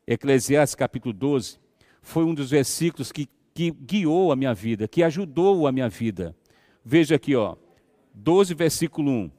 Eclesiastes 0.07 0.75
capítulo 0.75 1.12
12, 1.12 1.59
foi 2.00 2.25
um 2.25 2.35
dos 2.35 2.50
versículos 2.50 3.12
que, 3.12 3.29
que 3.55 3.71
guiou 3.71 4.33
a 4.33 4.37
minha 4.37 4.55
vida, 4.55 4.89
que 4.89 5.03
ajudou 5.03 5.67
a 5.67 5.73
minha 5.73 5.89
vida. 5.89 6.35
Veja 6.85 7.17
aqui, 7.17 7.37
ó, 7.37 7.57
12, 8.15 8.55
versículo 8.55 9.11
1. 9.11 9.31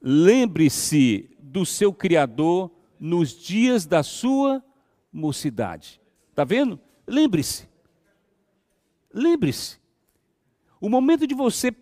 Lembre-se 0.00 1.28
do 1.40 1.66
seu 1.66 1.92
Criador 1.92 2.70
nos 3.00 3.30
dias 3.32 3.84
da 3.84 4.02
sua 4.02 4.62
mocidade. 5.12 6.00
Está 6.30 6.44
vendo? 6.44 6.80
Lembre-se. 7.06 7.68
Lembre-se. 9.12 9.78
O 10.80 10.88
momento 10.88 11.26
de 11.26 11.34
você 11.34 11.74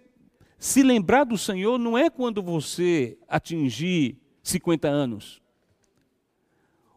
se 0.59 0.83
lembrar 0.83 1.25
do 1.25 1.37
Senhor 1.37 1.78
não 1.78 1.97
é 1.97 2.09
quando 2.09 2.42
você 2.42 3.18
atingir 3.28 4.18
50 4.42 4.88
anos. 4.88 5.42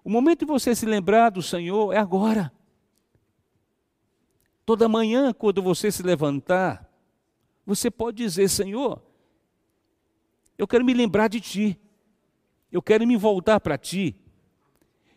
O 0.03 0.09
momento 0.09 0.39
de 0.39 0.45
você 0.45 0.73
se 0.73 0.85
lembrar 0.85 1.29
do 1.29 1.41
Senhor 1.41 1.93
é 1.93 1.97
agora. 1.97 2.51
Toda 4.65 4.87
manhã, 4.87 5.33
quando 5.33 5.61
você 5.61 5.91
se 5.91 6.03
levantar, 6.03 6.89
você 7.65 7.91
pode 7.91 8.17
dizer: 8.17 8.47
Senhor, 8.49 9.01
eu 10.57 10.67
quero 10.67 10.85
me 10.85 10.93
lembrar 10.93 11.27
de 11.27 11.41
Ti, 11.41 11.79
eu 12.71 12.81
quero 12.81 13.05
me 13.05 13.17
voltar 13.17 13.59
para 13.59 13.77
Ti, 13.77 14.15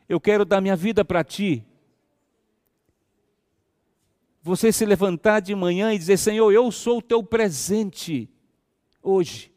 eu 0.09 0.21
quero 0.21 0.45
dar 0.45 0.61
minha 0.61 0.77
vida 0.77 1.05
para 1.05 1.23
Ti. 1.23 1.65
Você 4.43 4.73
se 4.73 4.85
levantar 4.85 5.41
de 5.41 5.55
manhã 5.55 5.95
e 5.95 5.99
dizer: 5.99 6.19
Senhor, 6.19 6.51
eu 6.53 6.71
sou 6.73 6.99
o 6.99 7.03
Teu 7.03 7.23
presente 7.23 8.29
hoje. 9.03 9.53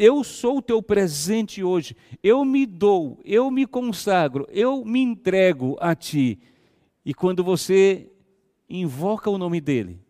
Eu 0.00 0.24
sou 0.24 0.56
o 0.56 0.62
teu 0.62 0.82
presente 0.82 1.62
hoje. 1.62 1.94
Eu 2.22 2.42
me 2.42 2.64
dou, 2.64 3.20
eu 3.22 3.50
me 3.50 3.66
consagro, 3.66 4.48
eu 4.50 4.82
me 4.82 4.98
entrego 4.98 5.76
a 5.78 5.94
ti. 5.94 6.38
E 7.04 7.12
quando 7.12 7.44
você 7.44 8.10
invoca 8.66 9.28
o 9.28 9.36
nome 9.36 9.60
dele, 9.60 10.00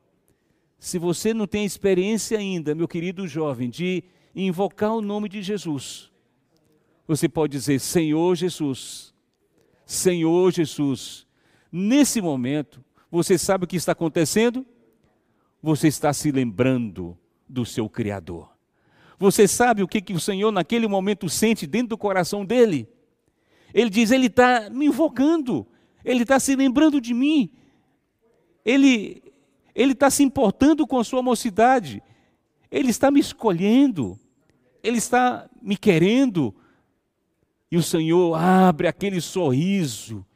se 0.79 0.97
você 0.97 1.35
não 1.35 1.45
tem 1.45 1.65
experiência 1.65 2.39
ainda, 2.39 2.73
meu 2.73 2.87
querido 2.87 3.27
jovem, 3.27 3.69
de 3.69 4.05
invocar 4.33 4.95
o 4.95 5.01
nome 5.01 5.29
de 5.29 5.43
Jesus, 5.43 6.09
você 7.05 7.29
pode 7.29 7.51
dizer: 7.51 7.81
Senhor 7.81 8.37
Jesus, 8.37 9.13
Senhor 9.85 10.53
Jesus. 10.53 11.27
Nesse 11.73 12.21
momento, 12.21 12.81
você 13.11 13.37
sabe 13.37 13.65
o 13.65 13.67
que 13.67 13.77
está 13.77 13.93
acontecendo? 13.93 14.65
Você 15.63 15.89
está 15.89 16.13
se 16.13 16.31
lembrando 16.31 17.19
do 17.49 17.67
seu 17.67 17.89
Criador. 17.89 18.51
Você 19.19 19.47
sabe 19.47 19.83
o 19.83 19.89
que, 19.89 20.01
que 20.01 20.15
o 20.15 20.21
Senhor 20.21 20.51
naquele 20.51 20.87
momento 20.87 21.29
sente 21.29 21.67
dentro 21.67 21.89
do 21.89 21.99
coração 21.99 22.45
dele? 22.45 22.89
Ele 23.75 23.91
diz: 23.91 24.11
Ele 24.11 24.27
está 24.27 24.71
me 24.71 24.87
invocando, 24.87 25.67
Ele 26.05 26.23
está 26.23 26.39
se 26.41 26.55
lembrando 26.57 27.01
de 27.01 27.13
mim, 27.13 27.51
Ele 28.65 29.23
ele 29.75 29.93
está 29.93 30.11
se 30.11 30.23
importando 30.23 30.87
com 30.87 30.99
a 30.99 31.05
sua 31.05 31.23
mocidade, 31.23 32.03
Ele 32.71 32.91
está 32.91 33.11
me 33.11 33.21
escolhendo, 33.21 34.19
Ele 34.83 34.99
está 34.99 35.49
me 35.61 35.77
querendo. 35.77 36.55
e 37.71 37.77
o 37.77 37.83
Senhor 37.83 38.35
abre 38.35 38.89
aquele 38.89 39.21
sorriso. 39.21 40.27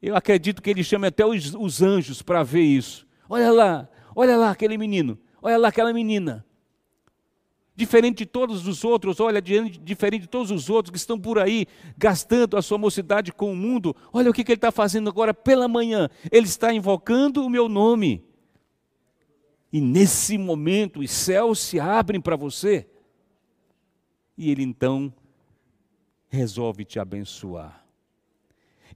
Eu 0.00 0.14
acredito 0.14 0.62
que 0.62 0.70
ele 0.70 0.84
chama 0.84 1.08
até 1.08 1.26
os, 1.26 1.54
os 1.54 1.82
anjos 1.82 2.22
para 2.22 2.42
ver 2.42 2.62
isso. 2.62 3.06
Olha 3.28 3.50
lá, 3.50 3.88
olha 4.14 4.36
lá 4.36 4.50
aquele 4.50 4.78
menino, 4.78 5.18
olha 5.42 5.58
lá 5.58 5.68
aquela 5.68 5.92
menina. 5.92 6.44
Diferente 7.74 8.18
de 8.18 8.26
todos 8.26 8.66
os 8.66 8.82
outros, 8.82 9.20
olha, 9.20 9.40
diferente 9.40 10.22
de 10.22 10.28
todos 10.28 10.50
os 10.50 10.68
outros 10.68 10.90
que 10.90 10.98
estão 10.98 11.18
por 11.18 11.38
aí 11.38 11.66
gastando 11.96 12.56
a 12.56 12.62
sua 12.62 12.76
mocidade 12.76 13.32
com 13.32 13.52
o 13.52 13.56
mundo, 13.56 13.94
olha 14.12 14.30
o 14.30 14.34
que, 14.34 14.42
que 14.42 14.50
ele 14.50 14.56
está 14.56 14.72
fazendo 14.72 15.08
agora 15.08 15.32
pela 15.32 15.68
manhã. 15.68 16.08
Ele 16.32 16.46
está 16.46 16.72
invocando 16.72 17.44
o 17.44 17.50
meu 17.50 17.68
nome. 17.68 18.24
E 19.72 19.80
nesse 19.80 20.36
momento 20.36 21.00
os 21.00 21.10
céus 21.10 21.60
se 21.60 21.78
abrem 21.78 22.20
para 22.20 22.34
você. 22.34 22.88
E 24.36 24.50
ele 24.50 24.62
então 24.62 25.12
resolve 26.28 26.84
te 26.84 26.98
abençoar. 26.98 27.87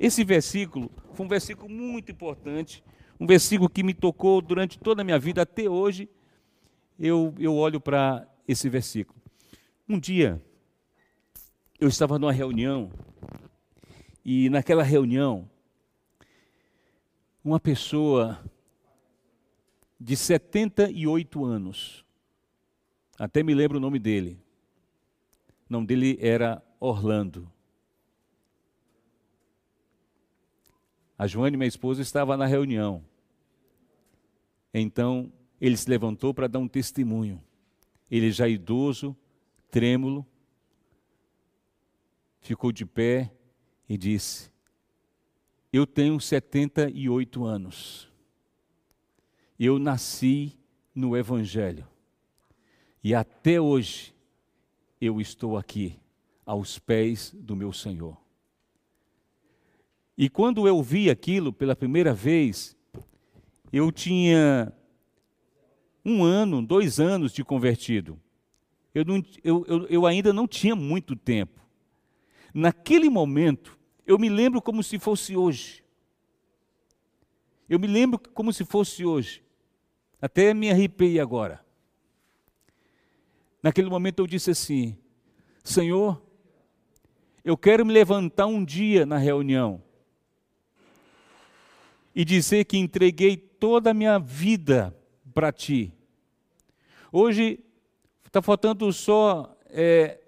Esse 0.03 0.25
versículo 0.25 0.91
foi 1.15 1.25
um 1.25 1.29
versículo 1.29 1.69
muito 1.69 2.11
importante, 2.11 2.83
um 3.21 3.25
versículo 3.25 3.71
que 3.71 3.85
me 3.85 3.95
tocou 3.95 4.43
durante 4.43 4.77
toda 4.77 5.01
a 5.01 5.05
minha 5.05 5.17
vida, 5.17 5.43
até 5.43 5.71
hoje. 5.71 6.09
Eu, 6.99 7.33
eu 7.39 7.55
olho 7.55 7.81
para 7.81 8.29
esse 8.49 8.69
versículo. 8.69 9.17
Um 9.89 10.01
dia, 10.01 10.43
eu 11.79 11.87
estava 11.87 12.19
numa 12.19 12.33
reunião, 12.33 12.91
e 14.25 14.51
naquela 14.51 14.83
reunião, 14.83 15.49
uma 17.45 17.61
pessoa 17.61 18.45
de 20.01 20.17
78 20.17 21.45
anos, 21.45 22.05
até 23.17 23.41
me 23.45 23.55
lembro 23.55 23.79
o 23.79 23.81
nome 23.81 24.01
dele, 24.01 24.37
o 25.71 25.73
nome 25.73 25.87
dele 25.87 26.19
era 26.21 26.61
Orlando. 26.81 27.49
A 31.19 31.27
Joane, 31.27 31.57
minha 31.57 31.69
esposa, 31.69 32.03
estava 32.03 32.37
na 32.37 32.47
reunião. 32.47 33.05
Então, 34.73 35.33
ele 35.61 35.77
se 35.77 35.89
levantou 35.89 36.33
para 36.33 36.49
dar 36.49 36.59
um 36.59 36.69
testemunho. 36.69 37.43
Ele 38.11 38.31
já 38.31 38.49
idoso, 38.49 39.17
trêmulo, 39.71 40.27
ficou 42.41 42.73
de 42.73 42.85
pé 42.85 43.33
e 43.89 43.97
disse: 43.97 44.51
Eu 45.73 45.87
tenho 45.87 46.21
78 46.21 47.45
anos. 47.45 48.09
Eu 49.59 49.79
nasci 49.79 50.59
no 50.95 51.17
Evangelho. 51.17 51.87
E 53.03 53.15
até 53.15 53.61
hoje 53.61 54.15
eu 55.01 55.21
estou 55.21 55.57
aqui 55.57 55.99
aos 56.45 56.79
pés 56.79 57.33
do 57.35 57.57
meu 57.57 57.73
Senhor. 57.73 58.22
E 60.17 60.29
quando 60.29 60.69
eu 60.69 60.83
vi 60.83 61.09
aquilo 61.09 61.53
pela 61.53 61.75
primeira 61.75 62.13
vez, 62.13 62.77
eu 63.73 63.91
tinha 63.91 64.73
um 66.05 66.23
ano, 66.23 66.65
dois 66.65 67.01
anos 67.01 67.33
de 67.33 67.43
convertido. 67.43 68.21
Eu, 68.95 69.05
não, 69.05 69.23
eu, 69.43 69.65
eu, 69.67 69.87
eu 69.87 70.07
ainda 70.07 70.33
não 70.33 70.47
tinha 70.47 70.77
muito 70.77 71.17
tempo. 71.17 71.61
Naquele 72.53 73.09
momento, 73.09 73.79
eu 74.07 74.19
me 74.19 74.29
lembro 74.29 74.61
como 74.61 74.83
se 74.83 74.99
fosse 74.99 75.35
hoje. 75.35 75.83
Eu 77.69 77.79
me 77.79 77.87
lembro 77.87 78.19
como 78.19 78.53
se 78.53 78.65
fosse 78.67 79.05
hoje. 79.07 79.43
Até 80.21 80.53
me 80.53 80.71
arrepiei 80.71 81.19
agora. 81.19 81.65
Naquele 83.63 83.89
momento 83.89 84.19
eu 84.19 84.27
disse 84.27 84.51
assim: 84.51 84.99
Senhor, 85.65 86.23
eu 87.43 87.57
quero 87.57 87.87
me 87.87 87.93
levantar 87.93 88.47
um 88.47 88.63
dia 88.63 89.07
na 89.07 89.17
reunião 89.17 89.83
e 92.15 92.25
dizer 92.25 92.65
que 92.65 92.77
entreguei 92.77 93.37
toda 93.37 93.91
a 93.91 93.95
minha 93.95 94.19
vida 94.19 94.97
para 95.33 95.53
ti. 95.53 95.93
Hoje 97.11 97.61
está 98.27 98.41
faltando 98.41 98.93
só 98.93 99.57
é, 99.67 100.21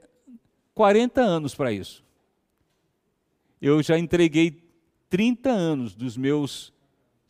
40 0.75 1.21
anos 1.21 1.55
para 1.55 1.73
isso. 1.73 2.05
Eu 3.61 3.83
já 3.83 3.99
entreguei 3.99 4.63
30 5.09 5.51
anos 5.51 5.95
dos 5.95 6.17
meus 6.17 6.73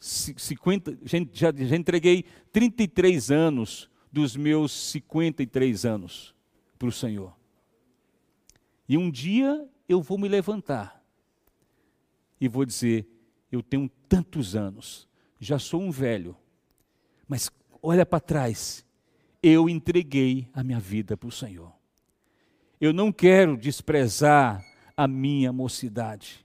50, 0.01 0.99
já, 1.33 1.53
já 1.55 1.77
entreguei 1.77 2.25
33 2.53 3.31
anos 3.31 3.89
dos 4.11 4.37
meus 4.37 4.73
53 4.91 5.85
anos 5.85 6.35
para 6.79 6.89
o 6.89 6.93
Senhor. 6.93 7.35
E 8.89 8.99
um 8.99 9.11
dia 9.11 9.69
eu 9.89 10.03
vou 10.03 10.19
me 10.19 10.29
levantar 10.29 11.03
e 12.41 12.49
vou 12.49 12.65
dizer: 12.65 13.07
eu 13.55 13.63
tenho 13.63 13.89
tantos 14.09 14.57
anos, 14.57 15.09
já 15.39 15.59
sou 15.59 15.81
um 15.81 15.91
velho, 15.91 16.37
mas 17.29 17.51
olha 17.83 18.05
para 18.05 18.21
trás, 18.21 18.85
eu 19.43 19.69
entreguei 19.69 20.49
a 20.53 20.65
minha 20.65 20.81
vida 20.81 21.17
para 21.17 21.29
o 21.29 21.33
Senhor. 21.33 21.73
Eu 22.81 22.93
não 22.93 23.13
quero 23.13 23.57
desprezar 23.57 24.65
a 24.97 25.07
minha 25.07 25.53
mocidade. 25.53 26.45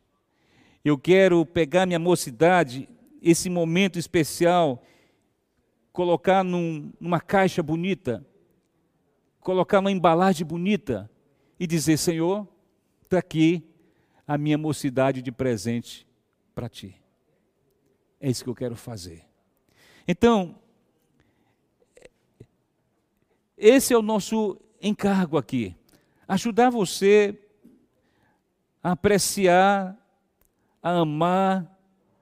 Eu 0.84 0.98
quero 0.98 1.46
pegar 1.46 1.86
minha 1.86 2.00
mocidade, 2.00 2.88
esse 3.22 3.50
momento 3.50 3.98
especial, 3.98 4.84
colocar 5.92 6.44
num, 6.44 6.92
numa 7.00 7.20
caixa 7.20 7.64
bonita, 7.64 8.26
colocar 9.40 9.80
uma 9.80 9.92
embalagem 9.92 10.46
bonita 10.46 11.10
e 11.60 11.66
dizer: 11.66 11.98
Senhor, 11.98 12.48
está 13.04 13.18
aqui 13.18 13.64
a 14.28 14.38
minha 14.38 14.58
mocidade 14.58 15.22
de 15.22 15.32
presente 15.32 16.08
para 16.54 16.70
ti. 16.70 16.99
É 18.20 18.30
isso 18.30 18.44
que 18.44 18.50
eu 18.50 18.56
quero 18.56 18.76
fazer. 18.76 19.24
Então, 20.08 20.56
esse 23.58 23.94
é 23.94 23.98
o 23.98 24.02
nosso 24.02 24.60
encargo 24.82 25.38
aqui. 25.38 25.76
Ajudar 26.28 26.70
você 26.70 27.38
a 28.84 28.92
apreciar, 28.92 29.98
a 30.82 31.00
amar, 31.00 31.78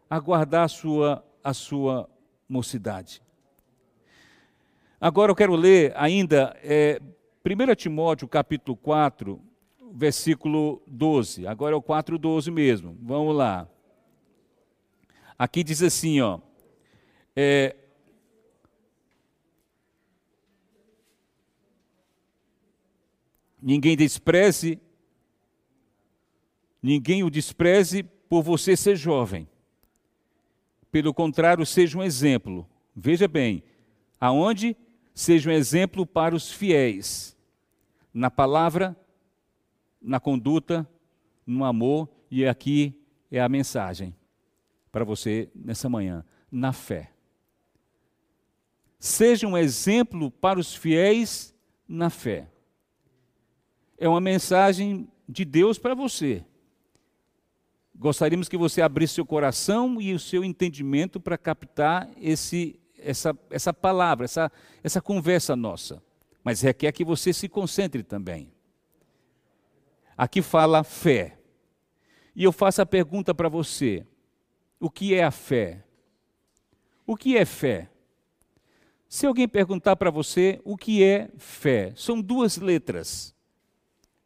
a 0.10 0.20
guardar 0.20 0.66
a 0.66 0.68
sua, 0.68 1.26
a 1.44 1.54
sua 1.54 2.10
mocidade. 2.48 3.22
Agora 5.00 5.32
eu 5.32 5.36
quero 5.36 5.56
ler 5.56 5.94
ainda 5.96 6.58
é, 6.64 7.00
1 7.46 7.76
Timóteo 7.76 8.28
capítulo 8.28 8.76
4, 8.76 9.40
versículo 9.94 10.82
12. 10.88 11.46
Agora 11.46 11.76
é 11.76 11.78
o 11.78 11.82
4,12 11.82 12.52
mesmo. 12.52 12.98
Vamos 13.02 13.36
lá. 13.36 13.68
Aqui 15.38 15.64
diz 15.64 15.84
assim, 15.84 16.20
ó. 16.20 16.40
É, 17.36 17.76
ninguém 23.62 23.96
despreze, 23.96 24.82
ninguém 26.82 27.24
o 27.24 27.30
despreze 27.30 28.02
por 28.02 28.42
você 28.42 28.76
ser 28.76 28.96
jovem. 28.96 29.48
Pelo 30.92 31.14
contrário, 31.14 31.64
seja 31.68 32.00
um 32.00 32.04
exemplo. 32.04 32.68
Veja 32.96 33.28
bem, 33.28 33.64
aonde 34.20 34.76
seja 35.14 35.52
um 35.52 35.54
exemplo 35.54 36.04
para 36.04 36.34
os 36.34 36.52
fiéis 36.52 37.38
na 38.12 38.32
palavra, 38.32 38.98
na 40.02 40.20
conduta, 40.20 40.90
no 41.46 41.64
amor, 41.64 42.10
e 42.32 42.48
aqui 42.48 43.00
é 43.30 43.40
a 43.40 43.48
mensagem 43.48 44.16
para 44.92 45.04
você 45.04 45.50
nessa 45.54 45.90
manhã, 45.90 46.26
na 46.52 46.74
fé. 46.74 47.12
Seja 49.00 49.48
um 49.48 49.58
exemplo 49.58 50.32
para 50.32 50.60
os 50.60 50.76
fiéis 50.76 51.54
na 51.88 52.10
fé. 52.10 52.48
É 53.98 54.08
uma 54.08 54.22
mensagem 54.22 55.08
de 55.28 55.46
Deus 55.46 55.78
para 55.78 55.94
você. 55.94 56.44
Gostaríamos 57.96 58.48
que 58.48 58.58
você 58.58 58.82
abrisse 58.82 59.16
seu 59.16 59.26
coração 59.26 60.02
e 60.02 60.14
o 60.14 60.20
seu 60.20 60.44
entendimento 60.44 61.20
para 61.20 61.38
captar 61.38 62.10
esse, 62.18 62.80
essa, 62.98 63.38
essa 63.50 63.74
palavra, 63.74 64.26
essa, 64.26 64.52
essa 64.84 65.02
conversa 65.02 65.56
nossa 65.56 66.02
mas 66.48 66.62
requer 66.62 66.94
que 66.94 67.04
você 67.04 67.34
se 67.34 67.50
concentre 67.50 68.02
também. 68.02 68.54
Aqui 70.18 70.42
fala 70.42 70.82
fé. 70.82 71.38
E 72.34 72.46
eu 72.46 72.54
faço 72.54 72.82
a 72.82 72.86
pergunta 72.86 73.36
para 73.36 73.50
você: 73.50 74.08
o 74.80 74.90
que 74.90 75.14
é 75.14 75.24
a 75.24 75.32
fé? 75.32 75.84
O 77.06 77.16
que 77.16 77.38
é 77.38 77.46
fé? 77.46 77.90
Se 79.10 79.26
alguém 79.26 79.48
perguntar 79.48 79.96
para 79.96 80.12
você 80.12 80.60
o 80.64 80.78
que 80.78 81.04
é 81.04 81.30
fé, 81.38 81.94
são 81.96 82.22
duas 82.22 82.58
letras. 82.58 83.34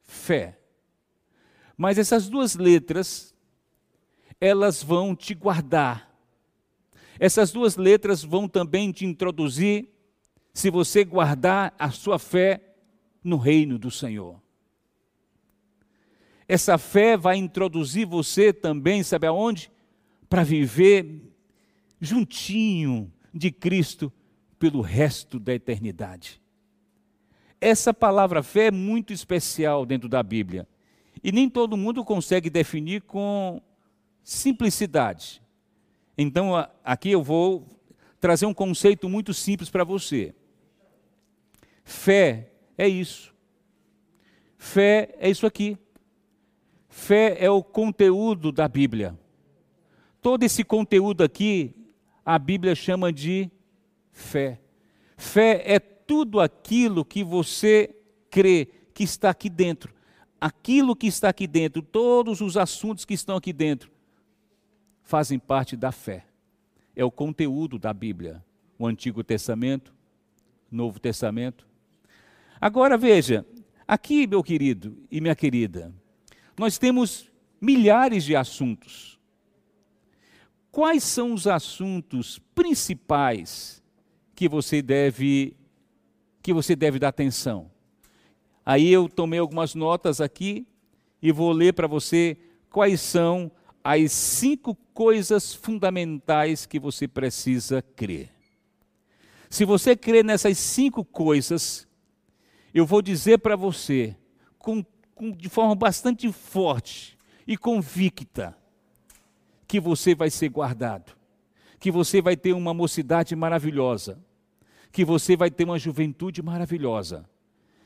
Fé. 0.01 0.59
Mas 1.77 1.97
essas 1.97 2.27
duas 2.27 2.55
letras, 2.55 3.35
elas 4.39 4.81
vão 4.81 5.15
te 5.15 5.33
guardar. 5.33 6.11
Essas 7.19 7.51
duas 7.51 7.77
letras 7.77 8.23
vão 8.23 8.47
também 8.47 8.91
te 8.91 9.05
introduzir 9.05 9.89
se 10.53 10.69
você 10.69 11.03
guardar 11.03 11.73
a 11.77 11.91
sua 11.91 12.17
fé 12.17 12.75
no 13.23 13.37
reino 13.37 13.77
do 13.77 13.91
Senhor. 13.91 14.41
Essa 16.47 16.77
fé 16.77 17.15
vai 17.15 17.37
introduzir 17.37 18.05
você 18.05 18.51
também, 18.51 19.03
sabe 19.03 19.27
aonde? 19.27 19.71
Para 20.31 20.45
viver 20.45 21.29
juntinho 21.99 23.11
de 23.33 23.51
Cristo 23.51 24.09
pelo 24.57 24.79
resto 24.79 25.37
da 25.37 25.53
eternidade. 25.53 26.41
Essa 27.59 27.93
palavra 27.93 28.41
fé 28.41 28.67
é 28.67 28.71
muito 28.71 29.11
especial 29.11 29.85
dentro 29.85 30.07
da 30.07 30.23
Bíblia. 30.23 30.65
E 31.21 31.33
nem 31.33 31.49
todo 31.49 31.75
mundo 31.75 32.05
consegue 32.05 32.49
definir 32.49 33.01
com 33.01 33.61
simplicidade. 34.23 35.43
Então, 36.17 36.53
aqui 36.81 37.11
eu 37.11 37.21
vou 37.21 37.67
trazer 38.17 38.45
um 38.45 38.53
conceito 38.53 39.09
muito 39.09 39.33
simples 39.33 39.69
para 39.69 39.83
você. 39.83 40.33
Fé 41.83 42.53
é 42.77 42.87
isso. 42.87 43.35
Fé 44.57 45.13
é 45.19 45.29
isso 45.29 45.45
aqui. 45.45 45.77
Fé 46.87 47.35
é 47.37 47.51
o 47.51 47.61
conteúdo 47.61 48.49
da 48.49 48.69
Bíblia. 48.69 49.19
Todo 50.21 50.43
esse 50.43 50.63
conteúdo 50.63 51.23
aqui, 51.23 51.73
a 52.23 52.37
Bíblia 52.37 52.75
chama 52.75 53.11
de 53.11 53.49
fé. 54.11 54.61
Fé 55.17 55.63
é 55.65 55.79
tudo 55.79 56.39
aquilo 56.39 57.03
que 57.03 57.23
você 57.23 57.95
crê 58.29 58.67
que 58.93 59.03
está 59.03 59.31
aqui 59.31 59.49
dentro. 59.49 59.93
Aquilo 60.39 60.95
que 60.95 61.07
está 61.07 61.29
aqui 61.29 61.47
dentro, 61.47 61.81
todos 61.81 62.41
os 62.41 62.55
assuntos 62.57 63.05
que 63.05 63.13
estão 63.13 63.35
aqui 63.35 63.51
dentro, 63.51 63.91
fazem 65.03 65.39
parte 65.39 65.75
da 65.75 65.91
fé. 65.91 66.25
É 66.95 67.03
o 67.03 67.11
conteúdo 67.11 67.79
da 67.79 67.93
Bíblia. 67.93 68.43
O 68.77 68.87
Antigo 68.87 69.23
Testamento, 69.23 69.93
Novo 70.71 70.99
Testamento. 70.99 71.67
Agora 72.59 72.97
veja, 72.97 73.45
aqui, 73.87 74.25
meu 74.27 74.43
querido 74.43 74.97
e 75.09 75.21
minha 75.21 75.35
querida, 75.35 75.93
nós 76.57 76.77
temos 76.77 77.31
milhares 77.59 78.23
de 78.23 78.35
assuntos. 78.35 79.20
Quais 80.71 81.03
são 81.03 81.33
os 81.33 81.47
assuntos 81.47 82.39
principais 82.55 83.83
que 84.33 84.47
você 84.47 84.81
deve 84.81 85.55
que 86.41 86.53
você 86.53 86.75
deve 86.75 86.97
dar 86.97 87.09
atenção? 87.09 87.69
Aí 88.65 88.89
eu 88.89 89.09
tomei 89.09 89.39
algumas 89.39 89.75
notas 89.75 90.21
aqui 90.21 90.65
e 91.21 91.31
vou 91.31 91.51
ler 91.51 91.73
para 91.73 91.87
você 91.87 92.37
quais 92.69 93.01
são 93.01 93.51
as 93.83 94.11
cinco 94.11 94.75
coisas 94.93 95.53
fundamentais 95.53 96.65
que 96.65 96.79
você 96.79 97.07
precisa 97.07 97.81
crer. 97.81 98.31
Se 99.49 99.65
você 99.65 99.95
crer 99.95 100.23
nessas 100.23 100.57
cinco 100.57 101.03
coisas, 101.03 101.85
eu 102.73 102.85
vou 102.85 103.01
dizer 103.01 103.39
para 103.39 103.57
você, 103.57 104.15
com, 104.57 104.85
com, 105.13 105.31
de 105.31 105.49
forma 105.49 105.75
bastante 105.75 106.31
forte 106.31 107.17
e 107.45 107.57
convicta, 107.57 108.57
que 109.71 109.79
você 109.79 110.13
vai 110.13 110.29
ser 110.29 110.49
guardado, 110.49 111.13
que 111.79 111.89
você 111.89 112.21
vai 112.21 112.35
ter 112.35 112.51
uma 112.51 112.73
mocidade 112.73 113.33
maravilhosa, 113.37 114.21
que 114.91 115.05
você 115.05 115.37
vai 115.37 115.49
ter 115.49 115.63
uma 115.63 115.79
juventude 115.79 116.41
maravilhosa, 116.41 117.23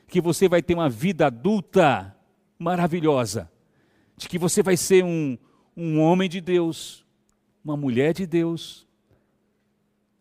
que 0.08 0.20
você 0.20 0.48
vai 0.48 0.60
ter 0.60 0.74
uma 0.74 0.90
vida 0.90 1.28
adulta 1.28 2.12
maravilhosa, 2.58 3.48
de 4.16 4.28
que 4.28 4.36
você 4.36 4.64
vai 4.64 4.76
ser 4.76 5.04
um, 5.04 5.38
um 5.76 6.00
homem 6.00 6.28
de 6.28 6.40
Deus, 6.40 7.06
uma 7.64 7.76
mulher 7.76 8.12
de 8.12 8.26
Deus, 8.26 8.84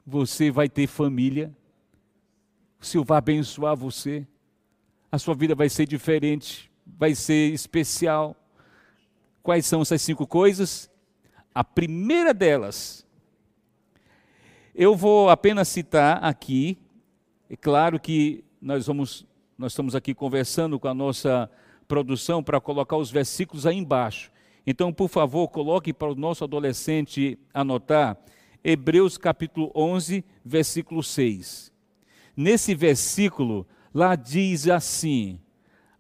você 0.05 0.51
vai 0.51 0.69
ter 0.69 0.85
família, 0.85 1.51
o 2.79 2.85
Senhor 2.85 3.03
vai 3.03 3.17
abençoar 3.17 3.75
você, 3.75 4.27
a 5.11 5.17
sua 5.17 5.33
vida 5.33 5.55
vai 5.55 5.67
ser 5.67 5.87
diferente, 5.87 6.71
vai 6.85 7.15
ser 7.15 7.51
especial. 7.51 8.35
Quais 9.41 9.65
são 9.65 9.81
essas 9.81 10.03
cinco 10.03 10.27
coisas? 10.27 10.93
A 11.55 11.63
primeira 11.63 12.33
delas, 12.33 13.07
eu 14.75 14.93
vou 14.93 15.29
apenas 15.29 15.69
citar 15.69 16.21
aqui, 16.21 16.77
é 17.49 17.55
claro 17.55 17.97
que 17.97 18.43
nós 18.61 18.85
vamos, 18.87 19.25
nós 19.57 19.71
estamos 19.71 19.95
aqui 19.95 20.13
conversando 20.13 20.77
com 20.77 20.89
a 20.89 20.93
nossa 20.93 21.49
produção 21.87 22.43
para 22.43 22.59
colocar 22.59 22.97
os 22.97 23.09
versículos 23.09 23.65
aí 23.65 23.77
embaixo. 23.77 24.33
Então, 24.67 24.91
por 24.91 25.07
favor, 25.07 25.47
coloque 25.47 25.93
para 25.93 26.11
o 26.11 26.15
nosso 26.15 26.43
adolescente 26.43 27.39
anotar 27.53 28.17
Hebreus 28.61 29.17
capítulo 29.17 29.71
11, 29.73 30.25
versículo 30.43 31.01
6. 31.01 31.71
Nesse 32.35 32.75
versículo, 32.75 33.65
lá 33.93 34.17
diz 34.17 34.67
assim: 34.67 35.39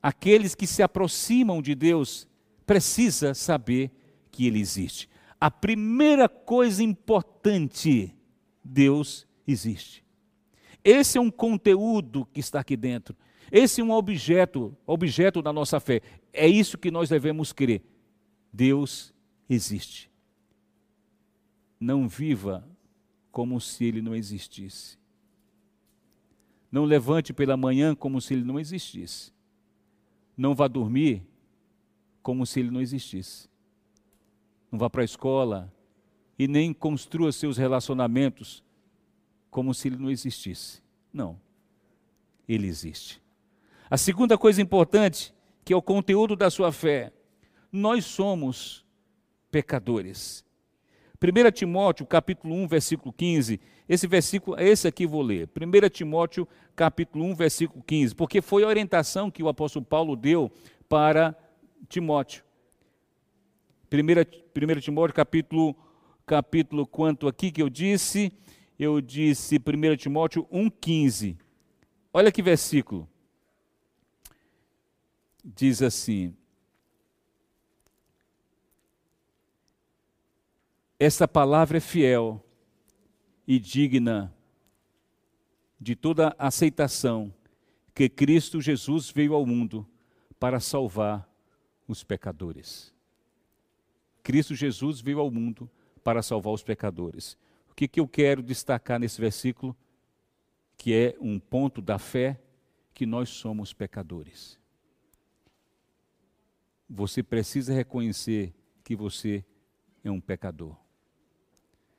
aqueles 0.03 0.53
que 0.53 0.67
se 0.67 0.83
aproximam 0.83 1.61
de 1.61 1.73
Deus 1.73 2.27
precisa 2.65 3.33
saber 3.33 3.89
que 4.29 4.47
ele 4.47 4.59
existe. 4.59 5.14
A 5.39 5.51
primeira 5.51 6.29
coisa 6.29 6.83
importante, 6.83 8.15
Deus 8.63 9.27
existe. 9.47 10.03
Esse 10.83 11.17
é 11.17 11.21
um 11.21 11.31
conteúdo 11.31 12.25
que 12.31 12.39
está 12.39 12.59
aqui 12.59 12.77
dentro. 12.77 13.15
Esse 13.51 13.81
é 13.81 13.83
um 13.83 13.91
objeto, 13.91 14.75
objeto 14.85 15.41
da 15.41 15.51
nossa 15.51 15.79
fé. 15.79 16.01
É 16.31 16.47
isso 16.47 16.77
que 16.77 16.91
nós 16.91 17.09
devemos 17.09 17.51
crer. 17.51 17.81
Deus 18.51 19.13
existe. 19.49 20.09
Não 21.79 22.07
viva 22.07 22.67
como 23.31 23.59
se 23.59 23.85
ele 23.85 24.01
não 24.01 24.15
existisse. 24.15 24.97
Não 26.71 26.85
levante 26.85 27.33
pela 27.33 27.57
manhã 27.57 27.95
como 27.95 28.19
se 28.19 28.33
ele 28.33 28.43
não 28.43 28.59
existisse. 28.59 29.33
Não 30.37 30.55
vá 30.55 30.67
dormir 30.67 31.25
como 32.21 32.45
se 32.45 32.59
ele 32.59 32.71
não 32.71 32.81
existisse. 32.81 33.47
Não 34.75 34.79
vá 34.79 34.89
para 34.89 35.03
a 35.03 35.05
escola 35.05 35.73
e 36.37 36.49
nem 36.49 36.73
construa 36.73 37.31
seus 37.31 37.55
relacionamentos 37.55 38.61
como 39.49 39.73
se 39.73 39.87
ele 39.87 39.95
não 39.95 40.11
existisse. 40.11 40.83
Não. 41.13 41.39
Ele 42.45 42.67
existe. 42.67 43.21
A 43.89 43.95
segunda 43.95 44.37
coisa 44.37 44.61
importante, 44.61 45.33
que 45.63 45.71
é 45.71 45.75
o 45.77 45.81
conteúdo 45.81 46.35
da 46.35 46.49
sua 46.49 46.73
fé, 46.73 47.13
nós 47.71 48.03
somos 48.03 48.85
pecadores. 49.49 50.43
1 51.23 51.51
Timóteo, 51.51 52.05
capítulo 52.05 52.53
1, 52.55 52.67
versículo 52.67 53.13
15, 53.13 53.61
esse 53.87 54.07
versículo, 54.07 54.59
esse 54.59 54.89
aqui 54.89 55.07
vou 55.07 55.21
ler. 55.21 55.49
1 55.55 55.87
Timóteo, 55.87 56.45
capítulo 56.75 57.23
1, 57.23 57.33
versículo 57.35 57.81
15, 57.81 58.13
porque 58.13 58.41
foi 58.41 58.65
a 58.65 58.67
orientação 58.67 59.31
que 59.31 59.41
o 59.41 59.47
apóstolo 59.47 59.85
Paulo 59.85 60.17
deu 60.17 60.51
para 60.89 61.33
Timóteo. 61.87 62.43
1, 63.91 64.77
1 64.77 64.79
Timóteo, 64.79 65.15
capítulo, 65.15 65.75
capítulo 66.25 66.87
quanto 66.87 67.27
aqui 67.27 67.51
que 67.51 67.61
eu 67.61 67.69
disse? 67.69 68.31
Eu 68.77 68.99
disse 68.99 69.57
1 69.57 69.95
Timóteo 69.95 70.47
1, 70.51 70.69
15. 70.69 71.37
Olha 72.13 72.31
que 72.31 72.41
versículo. 72.41 73.07
Diz 75.43 75.81
assim: 75.81 76.35
Esta 80.97 81.27
palavra 81.27 81.77
é 81.77 81.81
fiel 81.81 82.43
e 83.47 83.59
digna 83.59 84.33
de 85.79 85.95
toda 85.95 86.35
aceitação 86.39 87.33
que 87.93 88.09
Cristo 88.09 88.59
Jesus 88.59 89.11
veio 89.11 89.33
ao 89.35 89.45
mundo 89.45 89.87
para 90.39 90.59
salvar 90.59 91.29
os 91.87 92.03
pecadores. 92.03 92.94
Cristo 94.25 94.55
Jesus 94.55 94.99
veio 95.01 95.19
ao 95.19 95.29
mundo 95.29 95.69
para 96.03 96.23
salvar 96.23 96.51
os 96.51 96.63
pecadores. 96.63 97.37
O 97.69 97.75
que, 97.75 97.87
que 97.87 97.99
eu 97.99 98.07
quero 98.07 98.41
destacar 98.41 98.99
nesse 98.99 99.21
versículo? 99.21 99.77
Que 100.75 100.95
é 100.95 101.15
um 101.21 101.39
ponto 101.39 101.79
da 101.79 101.99
fé 101.99 102.41
que 102.91 103.05
nós 103.05 103.29
somos 103.29 103.71
pecadores. 103.71 104.59
Você 106.89 107.21
precisa 107.21 107.71
reconhecer 107.71 108.51
que 108.83 108.95
você 108.95 109.45
é 110.03 110.09
um 110.09 110.19
pecador. 110.19 110.75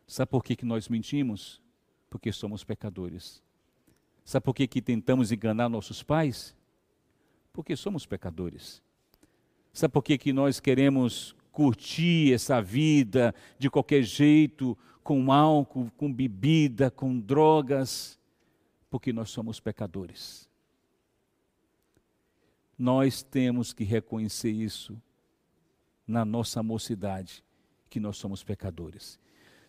Sabe 0.05 0.29
por 0.29 0.43
que, 0.43 0.57
que 0.57 0.65
nós 0.65 0.89
mentimos? 0.89 1.62
Porque 2.11 2.33
somos 2.33 2.65
pecadores. 2.65 3.41
Sabe 4.25 4.43
por 4.43 4.53
que, 4.53 4.67
que 4.67 4.83
tentamos 4.83 5.31
enganar 5.31 5.69
nossos 5.69 6.03
pais? 6.03 6.57
Porque 7.53 7.77
somos 7.77 8.05
pecadores. 8.05 8.83
Sabe 9.73 9.93
por 9.93 10.03
que, 10.03 10.19
que 10.19 10.33
nós 10.33 10.59
queremos 10.59 11.37
curtir 11.57 12.35
essa 12.35 12.61
vida 12.61 13.35
de 13.59 13.71
qualquer 13.71 14.03
jeito, 14.03 14.77
com 15.03 15.33
álcool, 15.33 15.90
com 15.97 16.12
bebida, 16.12 16.90
com 16.90 17.19
drogas? 17.19 18.19
Porque 18.90 19.11
nós 19.11 19.31
somos 19.31 19.59
pecadores. 19.59 20.47
Nós 22.79 23.23
temos 23.23 23.73
que 23.73 23.85
reconhecer 23.85 24.51
isso 24.51 25.01
na 26.07 26.27
nossa 26.27 26.62
mocidade, 26.62 27.42
que 27.88 27.99
nós 27.99 28.19
somos 28.19 28.45
pecadores 28.45 29.19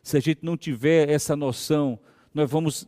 se 0.03 0.15
a 0.15 0.21
gente 0.21 0.39
não 0.41 0.55
tiver 0.55 1.09
essa 1.09 1.35
noção, 1.35 1.99
nós 2.33 2.49
vamos, 2.49 2.87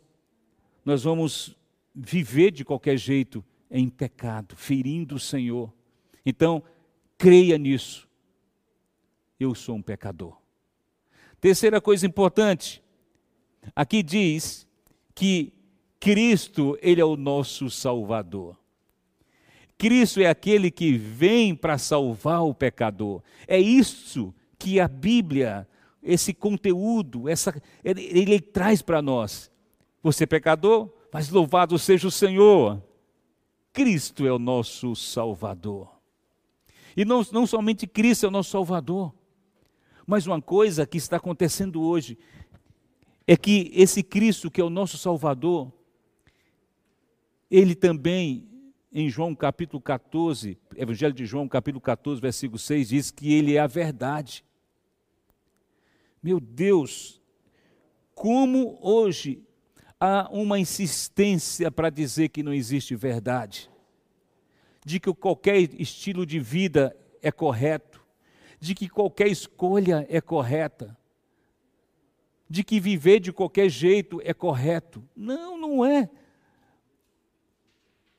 nós 0.85 1.03
vamos 1.03 1.53
viver 1.93 2.49
de 2.49 2.63
qualquer 2.63 2.95
jeito 2.95 3.43
em 3.69 3.89
pecado, 3.89 4.55
ferindo 4.55 5.15
o 5.15 5.19
Senhor. 5.19 5.73
Então, 6.25 6.63
Creia 7.19 7.57
nisso. 7.57 8.08
Eu 9.39 9.55
sou 9.55 9.75
um 9.75 9.81
pecador. 9.81 10.37
Terceira 11.39 11.79
coisa 11.79 12.05
importante, 12.05 12.83
aqui 13.75 14.03
diz 14.03 14.67
que 15.15 15.53
Cristo, 15.99 16.77
ele 16.81 17.01
é 17.01 17.05
o 17.05 17.15
nosso 17.15 17.69
salvador. 17.69 18.57
Cristo 19.77 20.19
é 20.19 20.27
aquele 20.27 20.69
que 20.69 20.97
vem 20.97 21.55
para 21.55 21.77
salvar 21.77 22.43
o 22.43 22.53
pecador. 22.53 23.21
É 23.47 23.57
isso 23.57 24.33
que 24.57 24.77
a 24.79 24.87
Bíblia, 24.89 25.65
esse 26.03 26.33
conteúdo, 26.33 27.29
essa, 27.29 27.61
ele, 27.83 28.03
ele 28.03 28.41
traz 28.41 28.81
para 28.81 29.01
nós. 29.01 29.49
Você 30.03 30.25
é 30.25 30.27
pecador, 30.27 30.89
mas 31.13 31.29
louvado 31.29 31.79
seja 31.79 32.09
o 32.09 32.11
Senhor. 32.11 32.81
Cristo 33.71 34.27
é 34.27 34.31
o 34.31 34.39
nosso 34.39 34.95
Salvador. 34.95 35.89
E 36.95 37.05
não, 37.05 37.25
não 37.31 37.47
somente 37.47 37.87
Cristo 37.87 38.25
é 38.25 38.27
o 38.29 38.31
nosso 38.31 38.51
Salvador, 38.51 39.13
mas 40.09 40.25
uma 40.25 40.41
coisa 40.41 40.87
que 40.87 40.97
está 40.97 41.17
acontecendo 41.17 41.83
hoje 41.83 42.17
é 43.27 43.37
que 43.37 43.69
esse 43.75 44.01
Cristo, 44.01 44.49
que 44.49 44.59
é 44.59 44.63
o 44.63 44.69
nosso 44.69 44.97
Salvador, 44.97 45.71
ele 47.51 47.75
também 47.75 48.49
em 48.91 49.07
João 49.07 49.35
capítulo 49.35 49.79
14, 49.79 50.57
Evangelho 50.75 51.13
de 51.13 51.27
João 51.27 51.47
capítulo 51.47 51.79
14, 51.79 52.19
versículo 52.19 52.57
6, 52.57 52.89
diz 52.89 53.11
que 53.11 53.31
ele 53.31 53.53
é 53.53 53.59
a 53.59 53.67
verdade. 53.67 54.43
Meu 56.23 56.39
Deus, 56.39 57.21
como 58.15 58.79
hoje 58.81 59.43
há 59.99 60.27
uma 60.31 60.57
insistência 60.57 61.69
para 61.69 61.91
dizer 61.91 62.29
que 62.29 62.41
não 62.41 62.51
existe 62.51 62.95
verdade, 62.95 63.69
de 64.83 64.99
que 64.99 65.13
qualquer 65.13 65.59
estilo 65.79 66.25
de 66.25 66.39
vida 66.39 66.97
é 67.21 67.31
correto, 67.31 67.88
de 68.59 68.75
que 68.75 68.89
qualquer 68.89 69.27
escolha 69.27 70.05
é 70.09 70.19
correta, 70.19 70.97
de 72.49 72.63
que 72.63 72.79
viver 72.79 73.19
de 73.19 73.31
qualquer 73.31 73.69
jeito 73.69 74.19
é 74.23 74.33
correto. 74.33 75.03
Não, 75.15 75.57
não 75.57 75.85
é. 75.85 76.09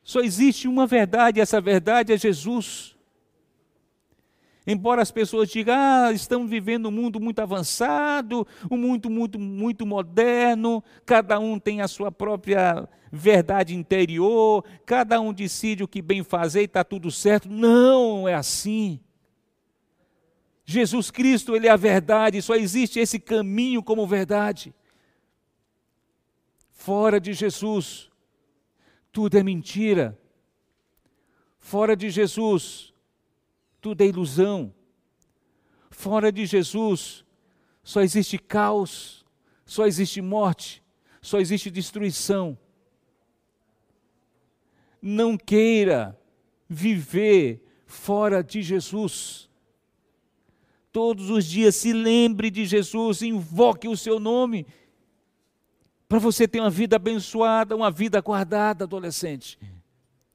Só 0.02 0.20
existe 0.20 0.66
uma 0.66 0.86
verdade, 0.86 1.40
essa 1.40 1.60
verdade 1.60 2.12
é 2.12 2.16
Jesus. 2.16 2.96
Embora 4.66 5.02
as 5.02 5.10
pessoas 5.10 5.48
digam, 5.48 5.74
ah, 5.76 6.12
estamos 6.12 6.48
vivendo 6.48 6.86
um 6.86 6.92
mundo 6.92 7.18
muito 7.18 7.40
avançado, 7.40 8.46
um 8.70 8.76
mundo 8.76 9.10
muito, 9.10 9.38
muito 9.38 9.84
moderno, 9.84 10.82
cada 11.04 11.38
um 11.38 11.58
tem 11.58 11.80
a 11.80 11.88
sua 11.88 12.12
própria 12.12 12.88
verdade 13.10 13.74
interior, 13.74 14.64
cada 14.86 15.20
um 15.20 15.32
decide 15.32 15.82
o 15.82 15.88
que 15.88 16.00
bem 16.00 16.22
fazer 16.22 16.62
e 16.62 16.64
está 16.64 16.84
tudo 16.84 17.10
certo. 17.10 17.48
Não 17.48 18.28
é 18.28 18.34
assim. 18.34 19.00
Jesus 20.70 21.10
Cristo, 21.10 21.56
Ele 21.56 21.66
é 21.66 21.70
a 21.70 21.76
verdade, 21.76 22.40
só 22.40 22.54
existe 22.54 23.00
esse 23.00 23.18
caminho 23.18 23.82
como 23.82 24.06
verdade. 24.06 24.72
Fora 26.70 27.20
de 27.20 27.32
Jesus, 27.32 28.08
tudo 29.10 29.36
é 29.36 29.42
mentira. 29.42 30.18
Fora 31.58 31.96
de 31.96 32.08
Jesus, 32.08 32.94
tudo 33.80 34.00
é 34.02 34.06
ilusão. 34.06 34.72
Fora 35.90 36.30
de 36.30 36.46
Jesus, 36.46 37.24
só 37.82 38.00
existe 38.00 38.38
caos, 38.38 39.26
só 39.66 39.86
existe 39.86 40.22
morte, 40.22 40.82
só 41.20 41.40
existe 41.40 41.68
destruição. 41.68 42.56
Não 45.02 45.36
queira 45.36 46.18
viver 46.68 47.60
fora 47.86 48.42
de 48.42 48.62
Jesus. 48.62 49.49
Todos 50.92 51.30
os 51.30 51.44
dias 51.44 51.76
se 51.76 51.92
lembre 51.92 52.50
de 52.50 52.64
Jesus, 52.64 53.22
invoque 53.22 53.86
o 53.86 53.96
seu 53.96 54.18
nome 54.18 54.66
para 56.08 56.18
você 56.18 56.48
ter 56.48 56.58
uma 56.58 56.70
vida 56.70 56.96
abençoada, 56.96 57.76
uma 57.76 57.90
vida 57.90 58.20
guardada, 58.20 58.82
adolescente. 58.82 59.56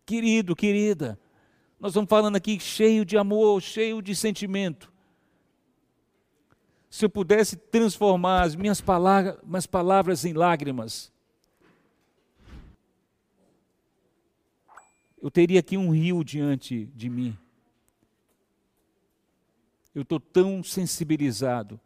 Querido, 0.05 0.55
querida, 0.55 1.19
nós 1.77 1.91
estamos 1.91 2.09
falando 2.09 2.37
aqui 2.37 2.57
cheio 2.61 3.03
de 3.03 3.17
amor, 3.17 3.61
cheio 3.61 4.01
de 4.01 4.15
sentimento. 4.15 4.89
Se 6.89 7.03
eu 7.03 7.09
pudesse 7.09 7.57
transformar 7.57 8.43
as 8.43 8.55
minhas 8.55 8.79
palavras, 8.79 9.37
minhas 9.43 9.67
palavras 9.67 10.23
em 10.23 10.31
lágrimas, 10.31 11.11
eu 15.21 15.29
teria 15.29 15.59
aqui 15.59 15.75
um 15.75 15.89
rio 15.89 16.23
diante 16.23 16.85
de 16.95 17.09
mim. 17.09 17.37
Eu 19.95 20.01
estou 20.01 20.19
tão 20.19 20.61
sensibilizado 20.61 21.79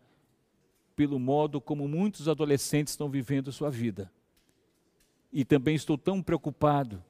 pelo 0.96 1.20
modo 1.20 1.62
como 1.62 1.88
muitos 1.88 2.28
adolescentes 2.28 2.92
estão 2.92 3.08
vivendo 3.08 3.52
sua 3.52 3.70
vida. 3.70 4.12
E 5.32 5.46
também 5.46 5.76
estou 5.76 5.98
tão 5.98 6.22
preocupado 6.22 7.02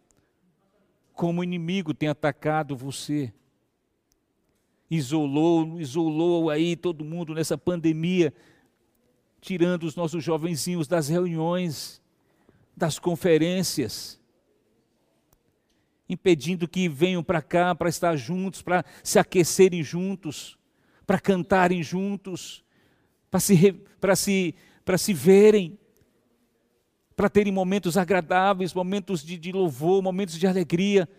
como 1.13 1.39
o 1.39 1.43
inimigo 1.43 1.93
tem 1.93 2.09
atacado 2.09 2.75
você. 2.75 3.33
Isolou, 4.91 5.79
isolou 5.79 6.49
aí 6.49 6.75
todo 6.75 7.05
mundo 7.05 7.33
nessa 7.33 7.57
pandemia, 7.57 8.33
tirando 9.39 9.83
os 9.83 9.95
nossos 9.95 10.21
jovenzinhos 10.21 10.87
das 10.87 11.07
reuniões, 11.07 12.01
das 12.75 12.99
conferências, 12.99 14.19
impedindo 16.09 16.67
que 16.67 16.89
venham 16.89 17.23
para 17.23 17.41
cá 17.41 17.73
para 17.73 17.87
estar 17.87 18.17
juntos, 18.17 18.61
para 18.61 18.83
se 19.03 19.17
aquecerem 19.17 19.81
juntos, 19.81 20.58
para 21.09 21.19
cantarem 21.19 21.81
juntos, 21.81 22.63
para 23.31 23.39
se, 23.39 23.73
para 23.99 24.15
se, 24.15 24.53
para 24.85 24.95
se 24.95 25.11
verem, 25.11 25.75
para 27.15 27.27
terem 27.27 27.51
momentos 27.51 27.97
agradáveis, 27.97 28.75
momentos 28.75 29.23
de, 29.23 29.35
de 29.35 29.51
louvor, 29.51 30.03
momentos 30.03 30.37
de 30.37 30.45
alegria. 30.45 31.09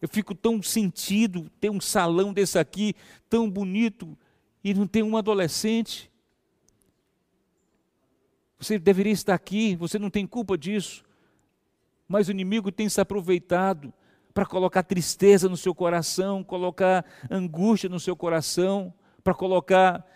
Eu 0.00 0.08
fico 0.08 0.34
tão 0.34 0.60
sentido 0.60 1.48
ter 1.60 1.70
um 1.70 1.80
salão 1.80 2.32
desse 2.32 2.58
aqui, 2.58 2.96
tão 3.30 3.48
bonito, 3.48 4.18
e 4.64 4.74
não 4.74 4.88
tem 4.88 5.04
um 5.04 5.16
adolescente. 5.16 6.10
Você 8.58 8.80
deveria 8.80 9.12
estar 9.12 9.34
aqui, 9.34 9.76
você 9.76 9.96
não 9.96 10.10
tem 10.10 10.26
culpa 10.26 10.58
disso. 10.58 11.04
Mas 12.08 12.26
o 12.26 12.32
inimigo 12.32 12.72
tem 12.72 12.88
se 12.88 13.00
aproveitado 13.00 13.94
para 14.32 14.46
colocar 14.46 14.82
tristeza 14.82 15.48
no 15.48 15.56
seu 15.56 15.74
coração, 15.74 16.42
colocar 16.42 17.04
angústia 17.30 17.88
no 17.88 18.00
seu 18.00 18.16
coração, 18.16 18.92
para 19.22 19.34
colocar 19.34 20.06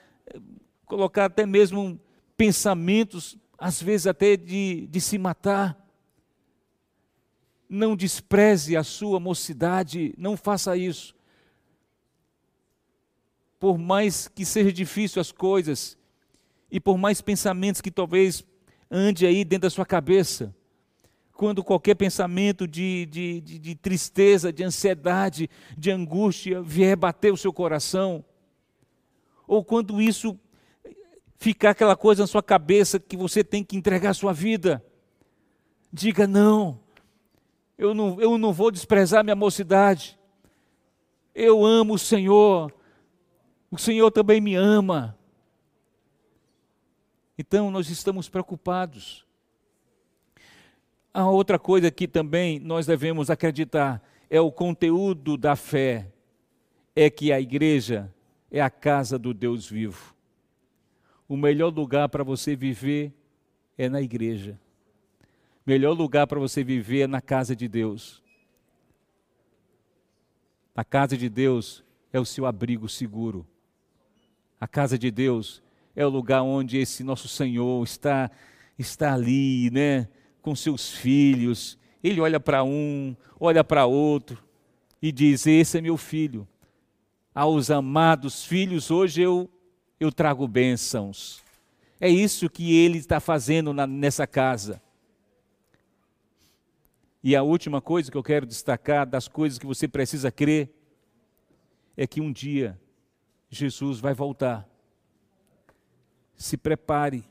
colocar 0.86 1.26
até 1.26 1.44
mesmo 1.44 2.00
pensamentos, 2.36 3.36
às 3.58 3.82
vezes 3.82 4.06
até 4.06 4.36
de, 4.36 4.86
de 4.86 5.00
se 5.00 5.18
matar. 5.18 5.76
Não 7.68 7.96
despreze 7.96 8.76
a 8.76 8.84
sua 8.84 9.18
mocidade, 9.18 10.14
não 10.16 10.36
faça 10.36 10.76
isso. 10.76 11.14
Por 13.58 13.76
mais 13.76 14.28
que 14.28 14.44
seja 14.44 14.72
difícil 14.72 15.20
as 15.20 15.32
coisas, 15.32 15.98
e 16.70 16.78
por 16.78 16.96
mais 16.96 17.20
pensamentos 17.20 17.80
que 17.80 17.90
talvez 17.90 18.44
ande 18.90 19.26
aí 19.26 19.44
dentro 19.44 19.62
da 19.62 19.70
sua 19.70 19.84
cabeça, 19.84 20.54
quando 21.36 21.62
qualquer 21.62 21.94
pensamento 21.94 22.66
de, 22.66 23.06
de, 23.06 23.40
de, 23.42 23.58
de, 23.58 23.74
tristeza, 23.74 24.52
de 24.52 24.64
ansiedade, 24.64 25.50
de 25.76 25.90
angústia 25.90 26.62
vier 26.62 26.96
bater 26.96 27.32
o 27.32 27.36
seu 27.36 27.52
coração, 27.52 28.24
ou 29.46 29.62
quando 29.62 30.00
isso 30.00 30.38
ficar 31.36 31.70
aquela 31.70 31.94
coisa 31.94 32.22
na 32.22 32.26
sua 32.26 32.42
cabeça 32.42 32.98
que 32.98 33.16
você 33.16 33.44
tem 33.44 33.62
que 33.62 33.76
entregar 33.76 34.10
a 34.10 34.14
sua 34.14 34.32
vida. 34.32 34.82
Diga 35.92 36.26
não, 36.26 36.80
eu 37.76 37.92
não, 37.92 38.20
eu 38.20 38.38
não 38.38 38.52
vou 38.52 38.70
desprezar 38.70 39.22
minha 39.22 39.36
mocidade. 39.36 40.18
Eu 41.34 41.66
amo 41.66 41.94
o 41.94 41.98
Senhor, 41.98 42.72
o 43.70 43.76
Senhor 43.76 44.10
também 44.10 44.40
me 44.40 44.54
ama. 44.54 45.18
Então 47.36 47.70
nós 47.70 47.90
estamos 47.90 48.26
preocupados. 48.26 49.25
A 51.16 51.30
outra 51.30 51.58
coisa 51.58 51.90
que 51.90 52.06
também 52.06 52.58
nós 52.58 52.86
devemos 52.86 53.30
acreditar 53.30 54.02
é 54.28 54.40
o 54.40 54.52
conteúdo 54.52 55.36
da 55.36 55.56
fé, 55.56 56.12
é 56.94 57.08
que 57.08 57.32
a 57.32 57.40
igreja 57.40 58.12
é 58.50 58.60
a 58.60 58.68
casa 58.68 59.18
do 59.18 59.32
Deus 59.32 59.68
vivo 59.68 60.16
o 61.28 61.36
melhor 61.36 61.72
lugar 61.72 62.08
para 62.08 62.22
você 62.22 62.54
viver 62.54 63.12
é 63.76 63.88
na 63.88 64.00
igreja. 64.00 64.58
Melhor 65.66 65.92
lugar 65.92 66.26
para 66.26 66.38
você 66.38 66.62
viver 66.62 67.02
é 67.02 67.06
na 67.06 67.20
casa 67.20 67.56
de 67.56 67.66
Deus. 67.66 68.22
A 70.74 70.84
casa 70.84 71.16
de 71.16 71.28
Deus 71.28 71.84
é 72.12 72.20
o 72.20 72.24
seu 72.24 72.46
abrigo 72.46 72.88
seguro. 72.88 73.46
A 74.60 74.68
casa 74.68 74.96
de 74.96 75.10
Deus 75.10 75.62
é 75.94 76.06
o 76.06 76.10
lugar 76.10 76.42
onde 76.42 76.78
esse 76.78 77.02
nosso 77.02 77.28
Senhor 77.28 77.82
está 77.82 78.30
está 78.78 79.14
ali, 79.14 79.70
né, 79.70 80.06
com 80.46 80.54
seus 80.54 80.92
filhos. 80.92 81.76
Ele 82.00 82.20
olha 82.20 82.38
para 82.38 82.62
um, 82.62 83.16
olha 83.40 83.64
para 83.64 83.84
outro 83.84 84.38
e 85.02 85.10
diz: 85.10 85.44
"Esse 85.44 85.78
é 85.78 85.80
meu 85.80 85.96
filho. 85.96 86.46
aos 87.34 87.68
amados 87.68 88.44
filhos, 88.44 88.90
hoje 88.90 89.20
eu, 89.20 89.50
eu 89.98 90.12
trago 90.12 90.46
bênçãos. 90.46 91.42
É 92.00 92.08
isso 92.08 92.48
que 92.48 92.76
ele 92.76 92.98
está 92.98 93.18
fazendo 93.18 93.74
na, 93.74 93.88
nessa 93.88 94.26
casa. 94.26 94.80
E 97.22 97.34
a 97.34 97.42
última 97.42 97.80
coisa 97.80 98.10
que 98.10 98.16
eu 98.16 98.22
quero 98.22 98.46
destacar 98.46 99.04
das 99.04 99.26
coisas 99.26 99.58
que 99.58 99.66
você 99.66 99.88
precisa 99.88 100.30
crer 100.30 100.70
é 101.96 102.06
que 102.06 102.20
um 102.20 102.32
dia 102.32 102.80
Jesus 103.50 103.98
vai 103.98 104.14
voltar. 104.14 104.66
Se 106.36 106.56
prepare. 106.56 107.24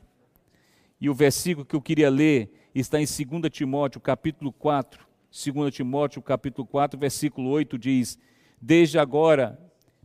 E 1.00 1.10
o 1.10 1.14
versículo 1.14 1.66
que 1.66 1.74
eu 1.74 1.82
queria 1.82 2.10
ler 2.10 2.65
está 2.80 3.00
em 3.00 3.06
2 3.06 3.50
Timóteo, 3.50 4.00
capítulo 4.00 4.52
4. 4.52 5.06
2 5.30 5.74
Timóteo, 5.74 6.22
capítulo 6.22 6.66
4, 6.66 6.98
versículo 6.98 7.48
8 7.50 7.78
diz: 7.78 8.18
Desde 8.60 8.98
agora 8.98 9.58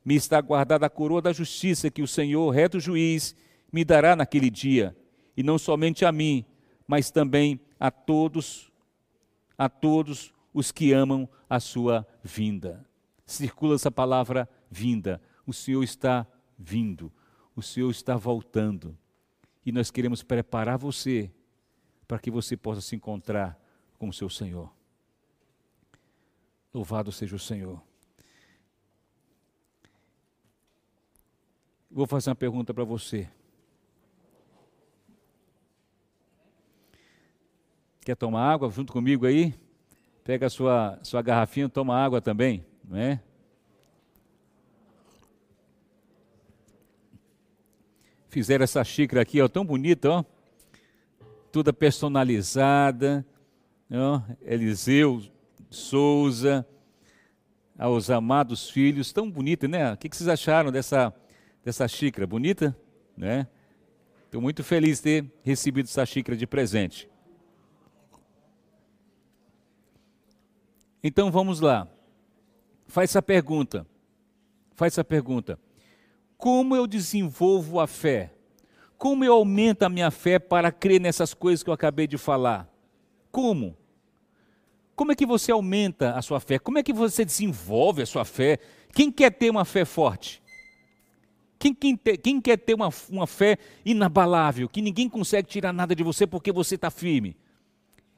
me 0.04 0.16
está 0.16 0.40
guardada 0.42 0.86
a 0.86 0.90
coroa 0.90 1.22
da 1.22 1.34
justiça 1.34 1.92
que 1.92 2.02
o 2.02 2.08
Senhor, 2.08 2.50
reto 2.50 2.80
juiz, 2.80 3.36
me 3.72 3.86
dará 3.86 4.16
naquele 4.16 4.50
dia, 4.50 4.96
e 5.36 5.44
não 5.44 5.58
somente 5.58 6.06
a 6.06 6.12
mim, 6.12 6.46
mas 6.88 7.12
também 7.12 7.60
a 7.80 7.92
todos, 7.92 8.72
a 9.58 9.70
todos 9.70 10.34
os 10.54 10.72
que 10.72 10.92
amam 10.92 11.30
a 11.50 11.60
sua 11.60 12.06
vinda. 12.24 12.86
Circula 13.26 13.76
essa 13.76 13.92
palavra 13.92 14.50
vinda. 14.70 15.22
O 15.46 15.54
Senhor 15.54 15.84
está 15.84 16.28
vindo, 16.58 17.12
o 17.56 17.62
Senhor 17.62 17.90
está 17.90 18.16
voltando. 18.16 18.98
E 19.66 19.72
nós 19.72 19.92
queremos 19.92 20.24
preparar 20.24 20.78
você 20.78 21.32
para 22.12 22.20
que 22.20 22.30
você 22.30 22.58
possa 22.58 22.82
se 22.82 22.94
encontrar 22.94 23.58
com 23.98 24.10
o 24.10 24.12
seu 24.12 24.30
Senhor. 24.30 24.70
Louvado 26.74 27.10
seja 27.10 27.38
o 27.38 27.40
Senhor. 27.40 27.82
Vou 31.90 32.06
fazer 32.06 32.30
uma 32.30 32.36
pergunta 32.36 32.74
para 32.74 32.84
você. 32.84 33.30
Quer 38.02 38.18
tomar 38.18 38.52
água 38.52 38.70
junto 38.70 38.92
comigo 38.92 39.26
aí? 39.26 39.58
Pega 40.22 40.48
a 40.48 40.50
sua, 40.50 41.00
sua 41.04 41.22
garrafinha, 41.22 41.70
toma 41.70 41.96
água 41.96 42.20
também, 42.22 42.66
não 42.84 42.98
é? 42.98 43.24
Fizeram 48.28 48.66
essa 48.66 48.84
xícara 48.84 49.22
aqui, 49.22 49.42
ó, 49.42 49.48
tão 49.48 49.66
bonita, 49.66 50.10
ó. 50.10 50.41
Toda 51.52 51.74
personalizada, 51.74 53.26
ó. 53.92 54.22
Eliseu 54.42 55.22
Souza, 55.70 56.66
aos 57.78 58.10
amados 58.10 58.70
filhos, 58.70 59.12
tão 59.12 59.30
bonita, 59.30 59.68
né? 59.68 59.94
O 59.94 59.98
que 59.98 60.16
vocês 60.16 60.28
acharam 60.28 60.72
dessa, 60.72 61.14
dessa 61.64 61.88
xícara? 61.88 62.28
Bonita, 62.28 62.78
né? 63.18 63.48
Estou 64.26 64.42
muito 64.42 64.64
feliz 64.64 65.00
de 65.00 65.04
ter 65.04 65.32
recebido 65.44 65.86
essa 65.86 66.06
xícara 66.06 66.38
de 66.38 66.48
presente. 66.48 67.10
Então 71.04 71.32
vamos 71.32 71.60
lá. 71.60 71.88
Faz 72.86 73.10
essa 73.10 73.22
pergunta. 73.22 73.86
Faz 74.74 74.94
essa 74.94 75.04
pergunta. 75.04 75.60
Como 76.38 76.76
eu 76.76 76.88
desenvolvo 76.88 77.80
a 77.80 77.88
fé? 77.88 78.34
Como 79.02 79.26
eu 79.26 79.34
aumento 79.34 79.82
a 79.82 79.90
minha 79.90 80.12
fé 80.12 80.38
para 80.38 80.72
crer 80.72 81.02
nessas 81.02 81.34
coisas 81.34 81.64
que 81.64 81.70
eu 81.72 81.74
acabei 81.74 82.06
de 82.06 82.20
falar? 82.20 82.72
Como? 83.32 83.76
Como 84.96 85.12
é 85.12 85.16
que 85.16 85.26
você 85.26 85.52
aumenta 85.52 86.12
a 86.12 86.22
sua 86.22 86.40
fé? 86.40 86.60
Como 86.60 86.78
é 86.78 86.84
que 86.84 86.94
você 86.94 87.26
desenvolve 87.26 88.04
a 88.04 88.06
sua 88.06 88.24
fé? 88.24 88.60
Quem 88.94 89.12
quer 89.12 89.32
ter 89.32 89.50
uma 89.50 89.66
fé 89.66 89.86
forte? 89.86 90.40
Quem, 91.58 91.74
quem, 91.74 91.96
te, 91.96 92.16
quem 92.16 92.40
quer 92.40 92.58
ter 92.58 92.76
uma, 92.76 92.90
uma 93.10 93.26
fé 93.26 93.58
inabalável, 93.84 94.70
que 94.70 94.84
ninguém 94.84 95.10
consegue 95.10 95.48
tirar 95.48 95.74
nada 95.74 95.96
de 95.96 96.04
você 96.04 96.28
porque 96.28 96.52
você 96.52 96.76
está 96.76 96.92
firme? 96.92 97.36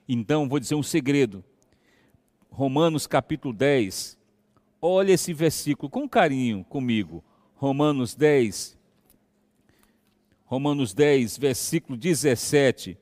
Então, 0.06 0.50
vou 0.50 0.60
dizer 0.60 0.76
um 0.76 0.84
segredo. 0.84 1.42
Romanos 2.50 3.08
capítulo 3.08 3.54
10. 3.54 4.18
Olha 4.82 5.14
esse 5.14 5.32
versículo 5.32 5.90
com 5.90 6.10
carinho 6.10 6.66
comigo. 6.66 7.24
Romanos 7.56 8.16
10. 8.16 8.83
Romanos 10.54 10.94
10, 10.94 11.40
versículo 11.40 11.98
17. 11.98 12.96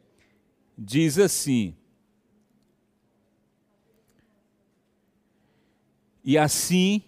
Diz 0.77 1.19
assim: 1.19 1.75
E 6.23 6.37
assim 6.37 7.03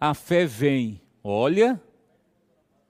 a 0.00 0.12
fé 0.12 0.46
vem. 0.46 1.00
Olha, 1.22 1.80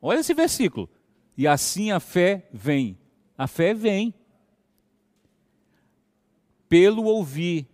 olha 0.01 0.21
esse 0.21 0.33
versículo. 0.33 0.89
E 1.37 1.47
assim 1.47 1.93
a 1.93 2.01
fé 2.01 2.49
vem. 2.51 2.99
A 3.37 3.47
fé 3.47 3.75
vem 3.75 4.15
pelo 6.71 7.05
ouvir 7.05 7.67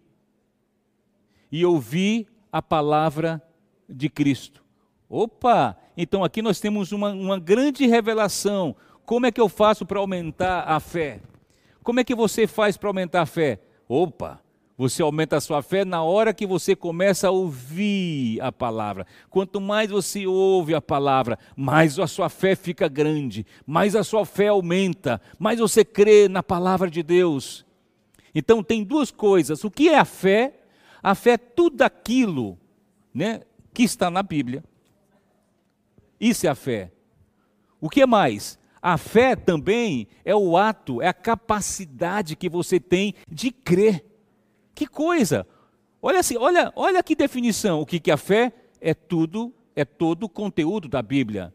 e 1.52 1.64
ouvir 1.64 2.26
a 2.50 2.60
palavra 2.60 3.40
de 3.88 4.10
Cristo. 4.10 4.64
Opa! 5.08 5.76
Então 5.96 6.24
aqui 6.24 6.42
nós 6.42 6.58
temos 6.58 6.90
uma, 6.90 7.12
uma 7.12 7.38
grande 7.38 7.86
revelação. 7.86 8.74
Como 9.10 9.26
é 9.26 9.32
que 9.32 9.40
eu 9.40 9.48
faço 9.48 9.84
para 9.84 9.98
aumentar 9.98 10.62
a 10.68 10.78
fé? 10.78 11.18
Como 11.82 11.98
é 11.98 12.04
que 12.04 12.14
você 12.14 12.46
faz 12.46 12.76
para 12.76 12.88
aumentar 12.88 13.22
a 13.22 13.26
fé? 13.26 13.58
Opa! 13.88 14.40
Você 14.78 15.02
aumenta 15.02 15.36
a 15.36 15.40
sua 15.40 15.62
fé 15.62 15.84
na 15.84 16.00
hora 16.00 16.32
que 16.32 16.46
você 16.46 16.76
começa 16.76 17.26
a 17.26 17.32
ouvir 17.32 18.40
a 18.40 18.52
palavra. 18.52 19.04
Quanto 19.28 19.60
mais 19.60 19.90
você 19.90 20.28
ouve 20.28 20.76
a 20.76 20.80
palavra, 20.80 21.40
mais 21.56 21.98
a 21.98 22.06
sua 22.06 22.28
fé 22.28 22.54
fica 22.54 22.86
grande, 22.86 23.44
mais 23.66 23.96
a 23.96 24.04
sua 24.04 24.24
fé 24.24 24.46
aumenta, 24.46 25.20
mais 25.40 25.58
você 25.58 25.84
crê 25.84 26.28
na 26.28 26.40
palavra 26.40 26.88
de 26.88 27.02
Deus. 27.02 27.66
Então 28.32 28.62
tem 28.62 28.84
duas 28.84 29.10
coisas. 29.10 29.64
O 29.64 29.72
que 29.72 29.88
é 29.88 29.98
a 29.98 30.04
fé 30.04 30.54
a 31.02 31.16
fé 31.16 31.32
é 31.32 31.36
tudo 31.36 31.82
aquilo 31.82 32.56
né, 33.12 33.40
que 33.74 33.82
está 33.82 34.08
na 34.08 34.22
Bíblia. 34.22 34.62
Isso 36.20 36.46
é 36.46 36.48
a 36.48 36.54
fé. 36.54 36.92
O 37.80 37.88
que 37.88 38.06
mais? 38.06 38.59
A 38.82 38.96
fé 38.96 39.36
também 39.36 40.08
é 40.24 40.34
o 40.34 40.56
ato, 40.56 41.02
é 41.02 41.08
a 41.08 41.14
capacidade 41.14 42.34
que 42.34 42.48
você 42.48 42.80
tem 42.80 43.14
de 43.30 43.50
crer. 43.50 44.04
Que 44.74 44.86
coisa! 44.86 45.46
Olha 46.02 46.20
assim, 46.20 46.36
olha, 46.38 46.72
olha 46.74 47.02
que 47.02 47.14
definição. 47.14 47.80
O 47.80 47.86
que, 47.86 48.00
que 48.00 48.10
a 48.10 48.16
fé? 48.16 48.52
É 48.80 48.94
tudo, 48.94 49.52
é 49.76 49.84
todo 49.84 50.24
o 50.24 50.28
conteúdo 50.28 50.88
da 50.88 51.02
Bíblia. 51.02 51.52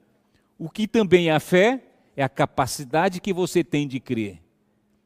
O 0.57 0.69
que 0.69 0.87
também 0.87 1.29
é 1.29 1.33
a 1.33 1.39
fé? 1.39 1.83
É 2.15 2.23
a 2.23 2.29
capacidade 2.29 3.19
que 3.19 3.33
você 3.33 3.63
tem 3.63 3.87
de 3.87 3.99
crer. 3.99 4.39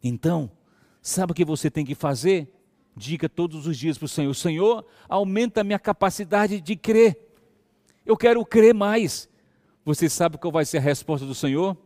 Então, 0.04 0.52
sabe 1.02 1.32
o 1.32 1.36
que 1.36 1.46
você 1.46 1.72
tem 1.72 1.86
que 1.86 1.96
fazer? 1.96 2.54
Diga 2.96 3.30
todos 3.30 3.66
os 3.66 3.78
dias 3.78 3.98
para 3.98 4.06
o 4.06 4.10
Senhor: 4.10 4.34
Senhor, 4.34 4.86
aumenta 5.08 5.62
a 5.62 5.64
minha 5.64 5.80
capacidade 5.80 6.60
de 6.60 6.76
crer. 6.76 7.18
Eu 8.06 8.18
quero 8.18 8.46
crer 8.46 8.74
mais. 8.74 9.30
Você 9.86 10.10
sabe 10.10 10.38
qual 10.38 10.52
vai 10.52 10.66
ser 10.66 10.78
a 10.78 10.82
resposta 10.82 11.26
do 11.26 11.34
Senhor? 11.34 11.78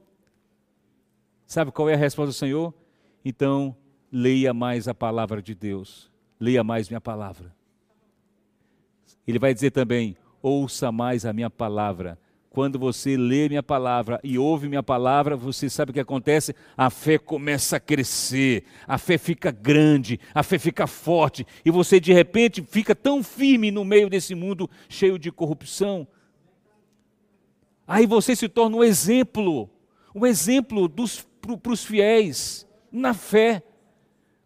Sabe 1.53 1.71
qual 1.71 1.87
é 1.87 1.93
a 1.93 1.97
resposta 1.97 2.31
do 2.31 2.33
Senhor? 2.33 2.73
Então, 3.23 3.77
leia 4.11 4.55
mais 4.55 4.87
a 4.87 4.93
palavra 4.95 5.39
de 5.39 5.53
Deus. 5.53 6.11
Leia 6.39 6.63
mais 6.63 6.89
minha 6.89 6.99
palavra. 6.99 7.55
Ele 9.27 9.37
vai 9.37 9.53
dizer 9.53 9.69
também: 9.69 10.17
ouça 10.41 10.91
mais 10.91 11.27
a 11.27 11.31
minha 11.31 11.51
palavra 11.51 12.17
quando 12.49 12.79
você 12.79 13.15
lê 13.15 13.47
minha 13.49 13.61
palavra 13.61 14.19
e 14.23 14.35
ouve 14.35 14.67
minha 14.67 14.81
palavra, 14.81 15.35
você 15.35 15.69
sabe 15.69 15.91
o 15.91 15.93
que 15.93 15.99
acontece? 15.99 16.55
A 16.75 16.89
fé 16.89 17.19
começa 17.19 17.77
a 17.77 17.79
crescer, 17.79 18.63
a 18.87 18.97
fé 18.97 19.19
fica 19.19 19.51
grande, 19.51 20.19
a 20.33 20.41
fé 20.43 20.59
fica 20.59 20.85
forte, 20.85 21.45
e 21.65 21.71
você 21.71 21.99
de 21.99 22.13
repente 22.13 22.61
fica 22.61 22.93
tão 22.95 23.23
firme 23.23 23.71
no 23.71 23.83
meio 23.83 24.07
desse 24.07 24.35
mundo 24.35 24.69
cheio 24.87 25.17
de 25.17 25.31
corrupção. 25.31 26.07
Aí 27.87 28.05
você 28.05 28.35
se 28.35 28.47
torna 28.47 28.77
um 28.77 28.83
exemplo, 28.83 29.67
um 30.13 30.25
exemplo 30.25 30.87
para 31.57 31.71
os 31.71 31.83
fiéis, 31.83 32.67
na 32.91 33.13
fé. 33.13 33.63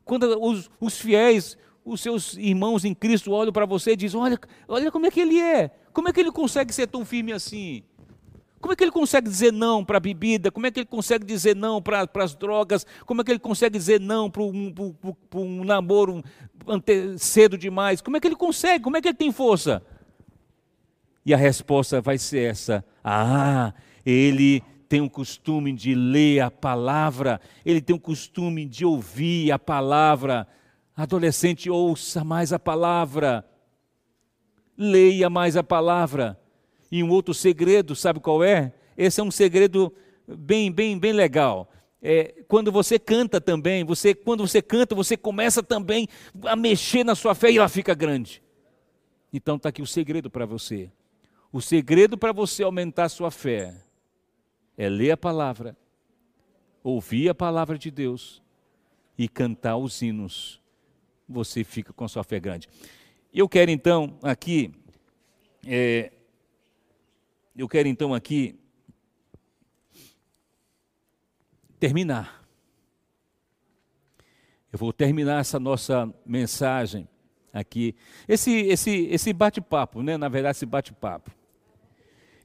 Quando 0.03 0.23
os, 0.41 0.69
os 0.79 0.99
fiéis, 0.99 1.57
os 1.85 2.01
seus 2.01 2.35
irmãos 2.35 2.83
em 2.85 2.93
Cristo 2.93 3.31
olham 3.31 3.53
para 3.53 3.65
você 3.65 3.91
e 3.91 3.95
dizem: 3.95 4.19
olha, 4.19 4.39
olha 4.67 4.91
como 4.91 5.05
é 5.05 5.11
que 5.11 5.19
ele 5.19 5.39
é, 5.39 5.69
como 5.93 6.09
é 6.09 6.13
que 6.13 6.19
ele 6.19 6.31
consegue 6.31 6.73
ser 6.73 6.87
tão 6.87 7.05
firme 7.05 7.31
assim? 7.31 7.83
Como 8.59 8.73
é 8.73 8.75
que 8.75 8.83
ele 8.83 8.91
consegue 8.91 9.29
dizer 9.29 9.53
não 9.53 9.85
para 9.85 9.97
a 9.97 9.99
bebida? 9.99 10.51
Como 10.51 10.65
é 10.65 10.71
que 10.71 10.79
ele 10.79 10.87
consegue 10.87 11.23
dizer 11.23 11.55
não 11.55 11.79
para 11.81 12.09
as 12.15 12.35
drogas? 12.35 12.85
Como 13.05 13.21
é 13.21 13.23
que 13.23 13.31
ele 13.31 13.39
consegue 13.39 13.77
dizer 13.77 14.01
não 14.01 14.31
para 14.31 14.41
um, 14.41 14.73
um, 15.35 15.63
namoro 15.63 16.23
cedo 17.17 17.55
demais? 17.55 18.01
Como 18.01 18.17
é 18.17 18.19
que 18.19 18.27
ele 18.27 18.35
consegue? 18.35 18.83
Como 18.83 18.97
é 18.97 19.01
que 19.01 19.09
ele 19.09 19.17
tem 19.17 19.31
força? 19.31 19.83
E 21.23 21.33
a 21.33 21.37
resposta 21.37 22.01
vai 22.01 22.17
ser 22.17 22.49
essa: 22.49 22.83
Ah, 23.03 23.73
ele 24.03 24.63
tem 24.87 25.01
o 25.01 25.09
costume 25.09 25.73
de 25.73 25.93
ler 25.93 26.39
a 26.39 26.49
palavra, 26.49 27.41
ele 27.65 27.81
tem 27.81 27.95
o 27.95 27.99
costume 27.99 28.65
de 28.65 28.85
ouvir 28.85 29.51
a 29.51 29.59
palavra. 29.59 30.47
Adolescente, 30.95 31.69
ouça 31.69 32.23
mais 32.23 32.51
a 32.53 32.57
palavra, 32.57 33.45
leia 34.77 35.29
mais 35.29 35.55
a 35.55 35.63
palavra 35.63 36.39
E 36.91 37.03
um 37.03 37.09
outro 37.09 37.33
segredo, 37.33 37.95
sabe 37.95 38.19
qual 38.19 38.43
é? 38.43 38.73
Esse 38.97 39.19
é 39.19 39.23
um 39.23 39.29
segredo 39.29 39.93
bem, 40.27 40.71
bem, 40.71 40.97
bem 40.97 41.11
legal. 41.11 41.69
É, 42.01 42.43
quando 42.47 42.71
você 42.71 42.97
canta 42.97 43.41
também, 43.41 43.83
você, 43.83 44.15
quando 44.15 44.47
você 44.47 44.61
canta, 44.61 44.95
você 44.95 45.17
começa 45.17 45.61
também 45.61 46.07
a 46.45 46.55
mexer 46.55 47.03
na 47.03 47.13
sua 47.13 47.35
fé 47.35 47.51
e 47.51 47.57
ela 47.57 47.67
fica 47.67 47.93
grande. 47.93 48.41
Então 49.33 49.57
está 49.57 49.69
aqui 49.69 49.81
o 49.81 49.87
segredo 49.87 50.29
para 50.29 50.45
você. 50.45 50.89
O 51.51 51.61
segredo 51.61 52.17
para 52.17 52.31
você 52.31 52.63
aumentar 52.63 53.05
a 53.05 53.09
sua 53.09 53.29
fé 53.29 53.86
é 54.77 54.87
ler 54.87 55.11
a 55.11 55.17
palavra, 55.17 55.75
ouvir 56.83 57.29
a 57.29 57.35
palavra 57.35 57.77
de 57.77 57.89
Deus 57.89 58.43
e 59.17 59.27
cantar 59.27 59.77
os 59.77 60.01
hinos. 60.01 60.61
Você 61.27 61.63
fica 61.63 61.91
com 61.91 62.05
a 62.05 62.07
sua 62.07 62.23
fé 62.23 62.39
grande. 62.39 62.69
Eu 63.33 63.49
quero 63.49 63.71
então 63.71 64.17
aqui, 64.21 64.73
é, 65.65 66.11
eu 67.55 67.67
quero 67.67 67.87
então 67.87 68.13
aqui 68.13 68.55
terminar. 71.79 72.47
Eu 74.71 74.79
vou 74.79 74.93
terminar 74.93 75.41
essa 75.41 75.59
nossa 75.59 76.13
mensagem 76.25 77.07
aqui. 77.51 77.95
Esse, 78.27 78.51
esse, 78.51 79.07
esse 79.07 79.33
bate-papo, 79.33 80.03
né? 80.03 80.17
na 80.17 80.29
verdade, 80.29 80.57
esse 80.57 80.65
bate-papo. 80.65 81.31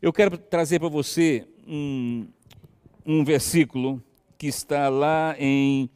Eu 0.00 0.12
quero 0.12 0.36
trazer 0.36 0.80
para 0.80 0.88
você 0.88 1.46
um, 1.66 2.28
um 3.04 3.24
versículo 3.24 4.02
que 4.38 4.46
está 4.46 4.88
lá 4.88 5.36
em 5.38 5.88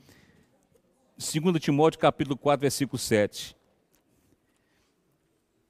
2 1.16 1.60
Timóteo 1.60 1.98
capítulo 1.98 2.36
4, 2.36 2.60
versículo 2.60 2.98
7. 2.98 3.56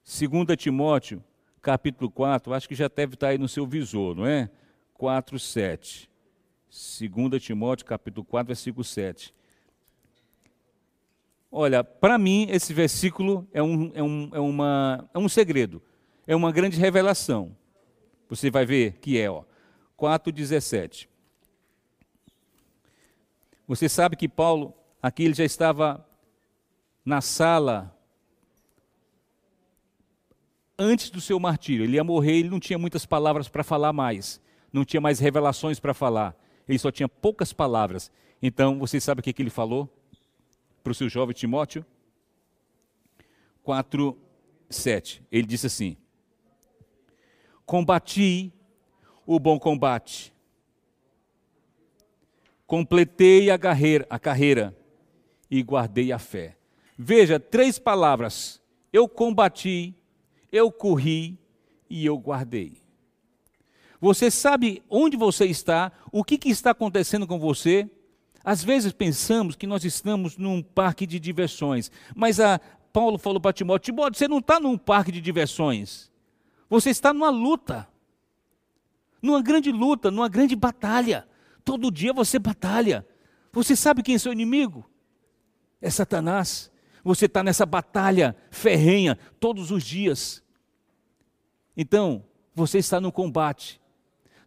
2 0.05 0.57
Timóteo 0.57 1.23
capítulo 1.63 2.11
4, 2.11 2.53
acho 2.55 2.69
que 2.69 2.75
já 2.75 2.89
deve 2.89 3.15
estar 3.15 3.29
aí 3.29 3.39
no 3.39 3.49
seu 3.49 3.67
visor, 3.67 4.15
não 4.15 4.27
é? 4.27 4.51
4, 4.95 5.39
7. 5.39 6.09
2 7.01 7.43
Timóteo 7.43 7.87
capítulo 7.87 8.25
4, 8.25 8.47
versículo 8.47 8.85
7. 8.85 9.35
Olha, 11.51 11.83
para 11.83 12.19
mim 12.19 12.47
esse 12.51 12.75
versículo 12.75 13.49
é 13.53 13.63
um, 13.63 13.91
é, 13.95 14.03
um, 14.03 14.31
é, 14.35 14.41
uma, 14.41 15.09
é 15.15 15.19
um 15.19 15.29
segredo, 15.29 15.83
é 16.27 16.37
uma 16.37 16.53
grande 16.53 16.79
revelação. 16.79 17.57
Você 18.29 18.51
vai 18.51 18.67
ver 18.67 18.99
que 19.01 19.19
é, 19.19 19.31
ó, 19.31 19.45
4,17. 19.99 21.09
Você 23.67 23.89
sabe 23.89 24.17
que 24.17 24.29
Paulo, 24.29 24.75
aqui 25.03 25.25
ele 25.25 25.35
já 25.35 25.45
estava 25.45 26.07
na 27.05 27.21
sala 27.21 27.97
antes 30.79 31.11
do 31.11 31.21
seu 31.21 31.41
martírio. 31.41 31.85
Ele 31.85 31.97
ia 31.97 32.05
morrer, 32.05 32.39
ele 32.39 32.51
não 32.51 32.61
tinha 32.61 32.79
muitas 32.79 33.05
palavras 33.07 33.49
para 33.49 33.65
falar 33.65 33.93
mais, 33.93 34.41
não 34.73 34.85
tinha 34.85 35.01
mais 35.01 35.19
revelações 35.19 35.81
para 35.81 35.95
falar. 35.95 36.37
Ele 36.69 36.79
só 36.79 36.91
tinha 36.91 37.09
poucas 37.09 37.53
palavras. 37.53 38.11
Então, 38.43 38.79
você 38.79 39.01
sabe 39.01 39.21
o 39.21 39.23
que, 39.23 39.33
que 39.33 39.43
ele 39.43 39.51
falou? 39.51 39.91
para 40.87 40.93
o 40.93 40.95
seu 40.95 41.09
jovem 41.09 41.35
Timóteo 41.35 41.85
4, 43.65 44.17
7. 44.71 45.21
Ele 45.33 45.45
disse 45.45 45.67
assim: 45.67 45.97
Combati 47.65 48.53
o 49.27 49.39
bom 49.41 49.59
combate, 49.59 50.33
completei 52.67 53.51
a 53.51 53.59
carreira, 53.59 54.07
a 54.09 54.19
carreira 54.19 54.77
e 55.51 55.63
guardei 55.63 56.13
a 56.13 56.19
fé. 56.19 56.57
Veja, 56.97 57.39
três 57.39 57.79
palavras: 57.79 58.61
eu 58.93 59.09
combati, 59.09 59.95
eu 60.51 60.71
corri 60.71 61.39
e 61.91 62.07
eu 62.07 62.17
guardei. 62.17 62.75
Você 64.01 64.31
sabe 64.31 64.83
onde 64.89 65.17
você 65.17 65.47
está, 65.47 65.91
o 66.13 66.23
que, 66.23 66.39
que 66.39 66.51
está 66.51 66.71
acontecendo 66.71 67.27
com 67.27 67.39
você? 67.39 67.91
Às 68.45 68.63
vezes 68.63 68.93
pensamos 68.93 69.57
que 69.57 69.67
nós 69.67 69.85
estamos 69.85 70.37
num 70.37 70.63
parque 70.63 71.07
de 71.07 71.19
diversões, 71.19 71.91
mas 72.15 72.39
a 72.39 72.61
Paulo 72.93 73.19
falou 73.19 73.41
para 73.41 73.53
Timóteo: 73.53 73.93
Timóteo, 73.93 74.19
você 74.19 74.29
não 74.29 74.39
está 74.39 74.61
num 74.61 74.79
parque 74.79 75.11
de 75.11 75.21
diversões, 75.21 76.11
você 76.69 76.91
está 76.91 77.13
numa 77.13 77.31
luta, 77.31 77.89
numa 79.27 79.43
grande 79.43 79.71
luta, 79.71 80.11
numa 80.11 80.29
grande 80.29 80.57
batalha. 80.57 81.29
Todo 81.65 81.91
dia 81.91 82.13
você 82.13 82.39
batalha. 82.39 83.07
Você 83.53 83.77
sabe 83.77 84.03
quem 84.03 84.15
é 84.15 84.19
seu 84.19 84.33
inimigo? 84.33 84.89
É 85.81 85.91
Satanás. 85.91 86.71
Você 87.05 87.27
está 87.27 87.43
nessa 87.43 87.67
batalha 87.67 88.37
ferrenha 88.51 89.19
todos 89.39 89.71
os 89.71 89.85
dias. 89.85 90.43
Então, 91.77 92.25
você 92.55 92.79
está 92.79 93.01
no 93.01 93.13
combate 93.13 93.81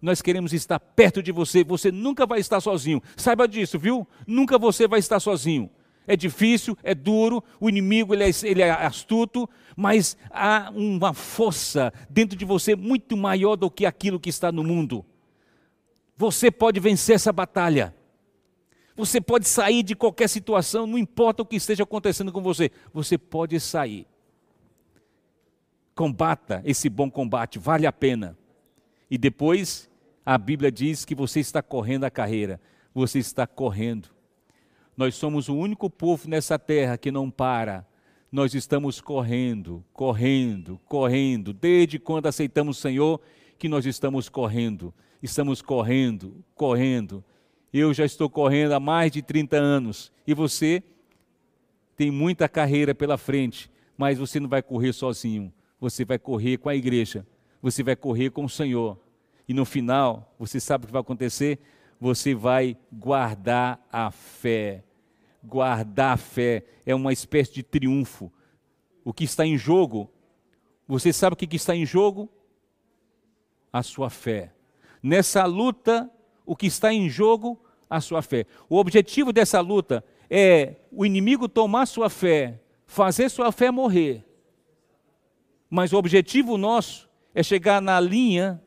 nós 0.01 0.21
queremos 0.21 0.53
estar 0.53 0.79
perto 0.79 1.21
de 1.21 1.31
você. 1.31 1.63
Você 1.63 1.91
nunca 1.91 2.25
vai 2.25 2.39
estar 2.39 2.61
sozinho. 2.61 3.01
Saiba 3.17 3.47
disso, 3.47 3.77
viu? 3.77 4.07
Nunca 4.25 4.57
você 4.57 4.87
vai 4.87 4.99
estar 4.99 5.19
sozinho. 5.19 5.69
É 6.09 6.15
difícil, 6.15 6.75
é 6.81 6.95
duro, 6.95 7.43
o 7.59 7.69
inimigo 7.69 8.15
ele 8.15 8.23
é, 8.23 8.31
ele 8.41 8.63
é 8.63 8.71
astuto, 8.71 9.47
mas 9.75 10.17
há 10.31 10.71
uma 10.75 11.13
força 11.13 11.93
dentro 12.09 12.35
de 12.35 12.43
você 12.43 12.75
muito 12.75 13.15
maior 13.15 13.55
do 13.55 13.69
que 13.69 13.85
aquilo 13.85 14.19
que 14.19 14.27
está 14.27 14.51
no 14.51 14.63
mundo. 14.63 15.05
Você 16.17 16.49
pode 16.49 16.79
vencer 16.79 17.13
essa 17.13 17.31
batalha. 17.31 17.93
Você 18.97 19.21
pode 19.21 19.47
sair 19.47 19.83
de 19.83 19.95
qualquer 19.95 20.27
situação, 20.27 20.87
não 20.87 20.97
importa 20.97 21.43
o 21.43 21.45
que 21.45 21.57
esteja 21.57 21.83
acontecendo 21.83 22.31
com 22.31 22.41
você, 22.41 22.71
você 22.91 23.15
pode 23.15 23.59
sair. 23.59 24.07
Combata 25.93 26.63
esse 26.65 26.89
bom 26.89 27.11
combate, 27.11 27.59
vale 27.59 27.85
a 27.85 27.93
pena. 27.93 28.35
E 29.11 29.15
depois 29.15 29.87
a 30.25 30.39
Bíblia 30.39 30.71
diz 30.71 31.05
que 31.05 31.13
você 31.13 31.39
está 31.39 31.61
correndo 31.61 32.05
a 32.05 32.09
carreira, 32.09 32.59
você 32.95 33.19
está 33.19 33.45
correndo. 33.45 34.09
Nós 34.99 35.15
somos 35.15 35.47
o 35.47 35.55
único 35.55 35.89
povo 35.89 36.27
nessa 36.27 36.59
terra 36.59 36.97
que 36.97 37.09
não 37.09 37.31
para. 37.31 37.87
Nós 38.29 38.53
estamos 38.53 38.99
correndo, 38.99 39.81
correndo, 39.93 40.77
correndo, 40.89 41.53
desde 41.53 41.97
quando 41.97 42.25
aceitamos 42.25 42.77
o 42.77 42.81
Senhor, 42.81 43.21
que 43.57 43.69
nós 43.69 43.85
estamos 43.85 44.27
correndo. 44.27 44.93
Estamos 45.23 45.61
correndo, 45.61 46.43
correndo. 46.53 47.23
Eu 47.71 47.93
já 47.93 48.03
estou 48.03 48.29
correndo 48.29 48.73
há 48.73 48.79
mais 48.81 49.09
de 49.09 49.21
30 49.21 49.55
anos. 49.55 50.11
E 50.27 50.33
você 50.33 50.83
tem 51.95 52.11
muita 52.11 52.49
carreira 52.49 52.93
pela 52.93 53.17
frente, 53.17 53.71
mas 53.97 54.17
você 54.17 54.37
não 54.37 54.49
vai 54.49 54.61
correr 54.61 54.91
sozinho. 54.91 55.53
Você 55.79 56.03
vai 56.03 56.19
correr 56.19 56.57
com 56.57 56.67
a 56.67 56.75
igreja. 56.75 57.25
Você 57.61 57.83
vai 57.83 57.95
correr 57.95 58.31
com 58.31 58.43
o 58.43 58.49
Senhor 58.49 58.99
e 59.47 59.53
no 59.53 59.63
final, 59.63 60.35
você 60.37 60.59
sabe 60.59 60.83
o 60.83 60.87
que 60.87 60.93
vai 60.93 60.99
acontecer? 60.99 61.57
Você 62.01 62.35
vai 62.35 62.75
guardar 62.91 63.79
a 63.89 64.11
fé. 64.11 64.83
Guardar 65.43 66.13
a 66.13 66.17
fé 66.17 66.65
é 66.85 66.93
uma 66.93 67.13
espécie 67.13 67.53
de 67.53 67.63
triunfo. 67.63 68.31
O 69.03 69.13
que 69.13 69.23
está 69.23 69.45
em 69.45 69.57
jogo, 69.57 70.11
você 70.87 71.13
sabe 71.13 71.33
o 71.33 71.37
que 71.37 71.55
está 71.55 71.75
em 71.75 71.85
jogo? 71.85 72.29
A 73.71 73.81
sua 73.83 74.09
fé. 74.09 74.53
Nessa 75.01 75.45
luta, 75.45 76.09
o 76.45 76.55
que 76.55 76.67
está 76.67 76.93
em 76.93 77.09
jogo? 77.09 77.59
A 77.89 78.01
sua 78.01 78.21
fé. 78.21 78.45
O 78.69 78.77
objetivo 78.77 79.31
dessa 79.31 79.61
luta 79.61 80.03
é 80.29 80.75
o 80.91 81.05
inimigo 81.05 81.47
tomar 81.47 81.85
sua 81.85 82.09
fé, 82.09 82.59
fazer 82.85 83.29
sua 83.29 83.51
fé 83.51 83.71
morrer. 83.71 84.25
Mas 85.69 85.93
o 85.93 85.97
objetivo 85.97 86.57
nosso 86.57 87.09
é 87.33 87.41
chegar 87.41 87.81
na 87.81 87.99
linha 87.99 88.61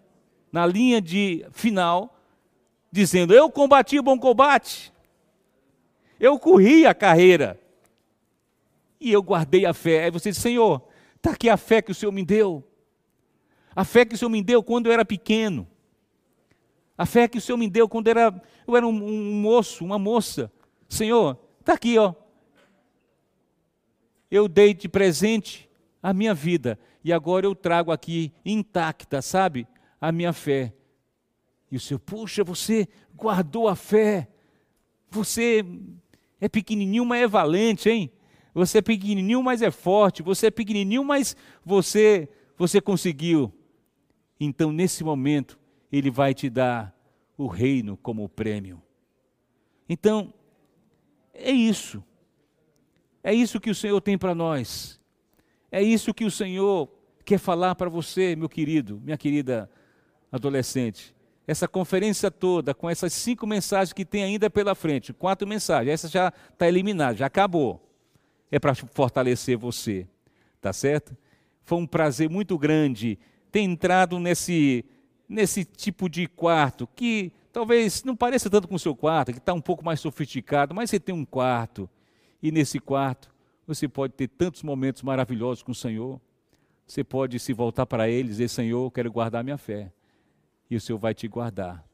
na 0.53 0.67
linha 0.67 1.01
de 1.01 1.47
final, 1.51 2.15
dizendo: 2.93 3.33
Eu 3.33 3.51
combati 3.51 3.99
o 3.99 4.03
bom 4.03 4.19
combate, 4.19 4.92
eu 6.23 6.39
corri 6.39 6.87
a 6.87 6.95
carreira 6.95 7.61
e 9.01 9.13
eu 9.13 9.23
guardei 9.23 9.67
a 9.67 9.75
fé. 9.75 10.05
Aí 10.05 10.11
você 10.11 10.31
diz: 10.31 10.39
Senhor, 10.39 10.83
está 11.17 11.33
aqui 11.33 11.49
a 11.49 11.57
fé 11.57 11.83
que 11.83 11.91
o 11.91 11.95
Senhor 11.95 12.13
me 12.13 12.25
deu, 12.25 12.67
a 13.75 13.85
fé 13.85 14.05
que 14.05 14.15
o 14.15 14.19
Senhor 14.19 14.31
me 14.31 14.43
deu 14.43 14.63
quando 14.63 14.87
eu 14.87 14.93
era 14.93 15.05
pequeno, 15.05 15.69
a 16.97 17.05
fé 17.05 17.27
que 17.27 17.39
o 17.39 17.41
Senhor 17.41 17.59
me 17.59 17.69
deu 17.69 17.89
quando 17.89 18.07
eu 18.07 18.13
era, 18.13 18.43
eu 18.67 18.77
era 18.77 18.87
um, 18.87 18.91
um 18.91 19.35
moço, 19.41 19.85
uma 19.85 19.99
moça. 19.99 20.51
Senhor, 20.89 21.39
está 21.61 21.75
aqui, 21.75 21.99
ó. 21.99 22.15
Eu 24.31 24.49
dei 24.49 24.73
de 24.73 24.89
presente 24.89 25.69
a 26.03 26.15
minha 26.15 26.33
vida 26.33 26.79
e 27.05 27.13
agora 27.13 27.45
eu 27.45 27.55
trago 27.55 27.91
aqui 27.91 28.33
intacta, 28.45 29.21
sabe? 29.21 29.67
a 30.03 30.11
minha 30.11 30.33
fé. 30.33 30.75
E 31.71 31.77
o 31.77 31.81
Senhor, 31.81 32.01
puxa, 32.01 32.43
você 32.43 32.89
guardou 33.15 33.69
a 33.69 33.77
fé. 33.77 34.29
Você 35.09 35.65
é 36.43 36.49
pequenininho, 36.49 37.05
mas 37.05 37.23
é 37.23 37.29
valente, 37.29 37.89
hein? 37.89 38.11
Você 38.53 38.79
é 38.79 38.83
pequenininho, 38.83 39.41
mas 39.41 39.63
é 39.63 39.71
forte. 39.71 40.25
Você 40.25 40.49
é 40.49 40.51
pequenininho, 40.51 41.05
mas 41.05 41.37
você 41.65 42.29
você 42.59 42.81
conseguiu. 42.81 43.53
Então, 44.41 44.73
nesse 44.73 45.05
momento, 45.05 45.57
ele 45.91 46.11
vai 46.11 46.35
te 46.35 46.51
dar 46.51 46.93
o 47.39 47.47
reino 47.47 47.97
como 47.97 48.29
prêmio. 48.29 48.83
Então, 49.89 50.35
é 51.33 51.53
isso. 51.53 52.03
É 53.23 53.33
isso 53.33 53.61
que 53.61 53.71
o 53.71 53.75
Senhor 53.75 54.01
tem 54.01 54.19
para 54.19 54.35
nós. 54.35 55.01
É 55.71 55.81
isso 55.81 56.13
que 56.13 56.25
o 56.25 56.31
Senhor 56.31 56.89
quer 57.25 57.39
falar 57.39 57.77
para 57.77 57.89
você, 57.89 58.35
meu 58.35 58.49
querido, 58.49 59.01
minha 59.05 59.17
querida 59.17 59.71
adolescente. 60.33 61.15
Essa 61.47 61.67
conferência 61.67 62.31
toda, 62.31 62.73
com 62.73 62.89
essas 62.89 63.13
cinco 63.13 63.47
mensagens 63.47 63.93
que 63.93 64.05
tem 64.05 64.23
ainda 64.23 64.49
pela 64.49 64.75
frente, 64.75 65.13
quatro 65.13 65.47
mensagens, 65.47 65.93
essa 65.93 66.09
já 66.09 66.33
está 66.53 66.69
eliminada, 66.69 67.17
já 67.17 67.27
acabou. 67.27 67.81
É 68.51 68.59
para 68.59 68.75
fortalecer 68.75 69.57
você, 69.57 70.07
tá 70.61 70.73
certo? 70.73 71.17
Foi 71.65 71.79
um 71.79 71.87
prazer 71.87 72.31
muito 72.31 72.57
grande 72.57 73.19
ter 73.51 73.61
entrado 73.61 74.19
nesse, 74.19 74.85
nesse 75.29 75.65
tipo 75.65 76.09
de 76.09 76.27
quarto 76.29 76.89
que 76.95 77.33
talvez 77.53 78.05
não 78.05 78.17
pareça 78.17 78.49
tanto 78.49 78.69
com 78.69 78.77
o 78.77 78.79
seu 78.79 78.95
quarto, 78.95 79.33
que 79.33 79.39
está 79.39 79.53
um 79.53 79.61
pouco 79.61 79.85
mais 79.85 80.01
sofisticado, 80.01 80.75
mas 80.75 80.91
você 80.91 81.01
tem 81.01 81.15
um 81.15 81.25
quarto. 81.25 81.89
E 82.43 82.51
nesse 82.51 82.79
quarto 82.79 83.33
você 83.67 83.89
pode 83.89 84.15
ter 84.15 84.29
tantos 84.29 84.63
momentos 84.63 85.03
maravilhosos 85.03 85.63
com 85.63 85.73
o 85.73 85.75
Senhor. 85.75 86.21
Você 86.87 87.05
pode 87.05 87.39
se 87.39 87.53
voltar 87.53 87.87
para 87.87 88.09
Ele 88.09 88.29
e 88.29 88.31
dizer: 88.31 88.49
Senhor, 88.49 88.87
eu 88.87 88.91
quero 88.91 89.13
guardar 89.13 89.45
minha 89.45 89.59
fé. 89.59 89.93
E 90.73 90.77
o 90.77 90.81
Senhor 90.81 90.99
vai 90.99 91.13
te 91.13 91.29
guardar. 91.29 91.85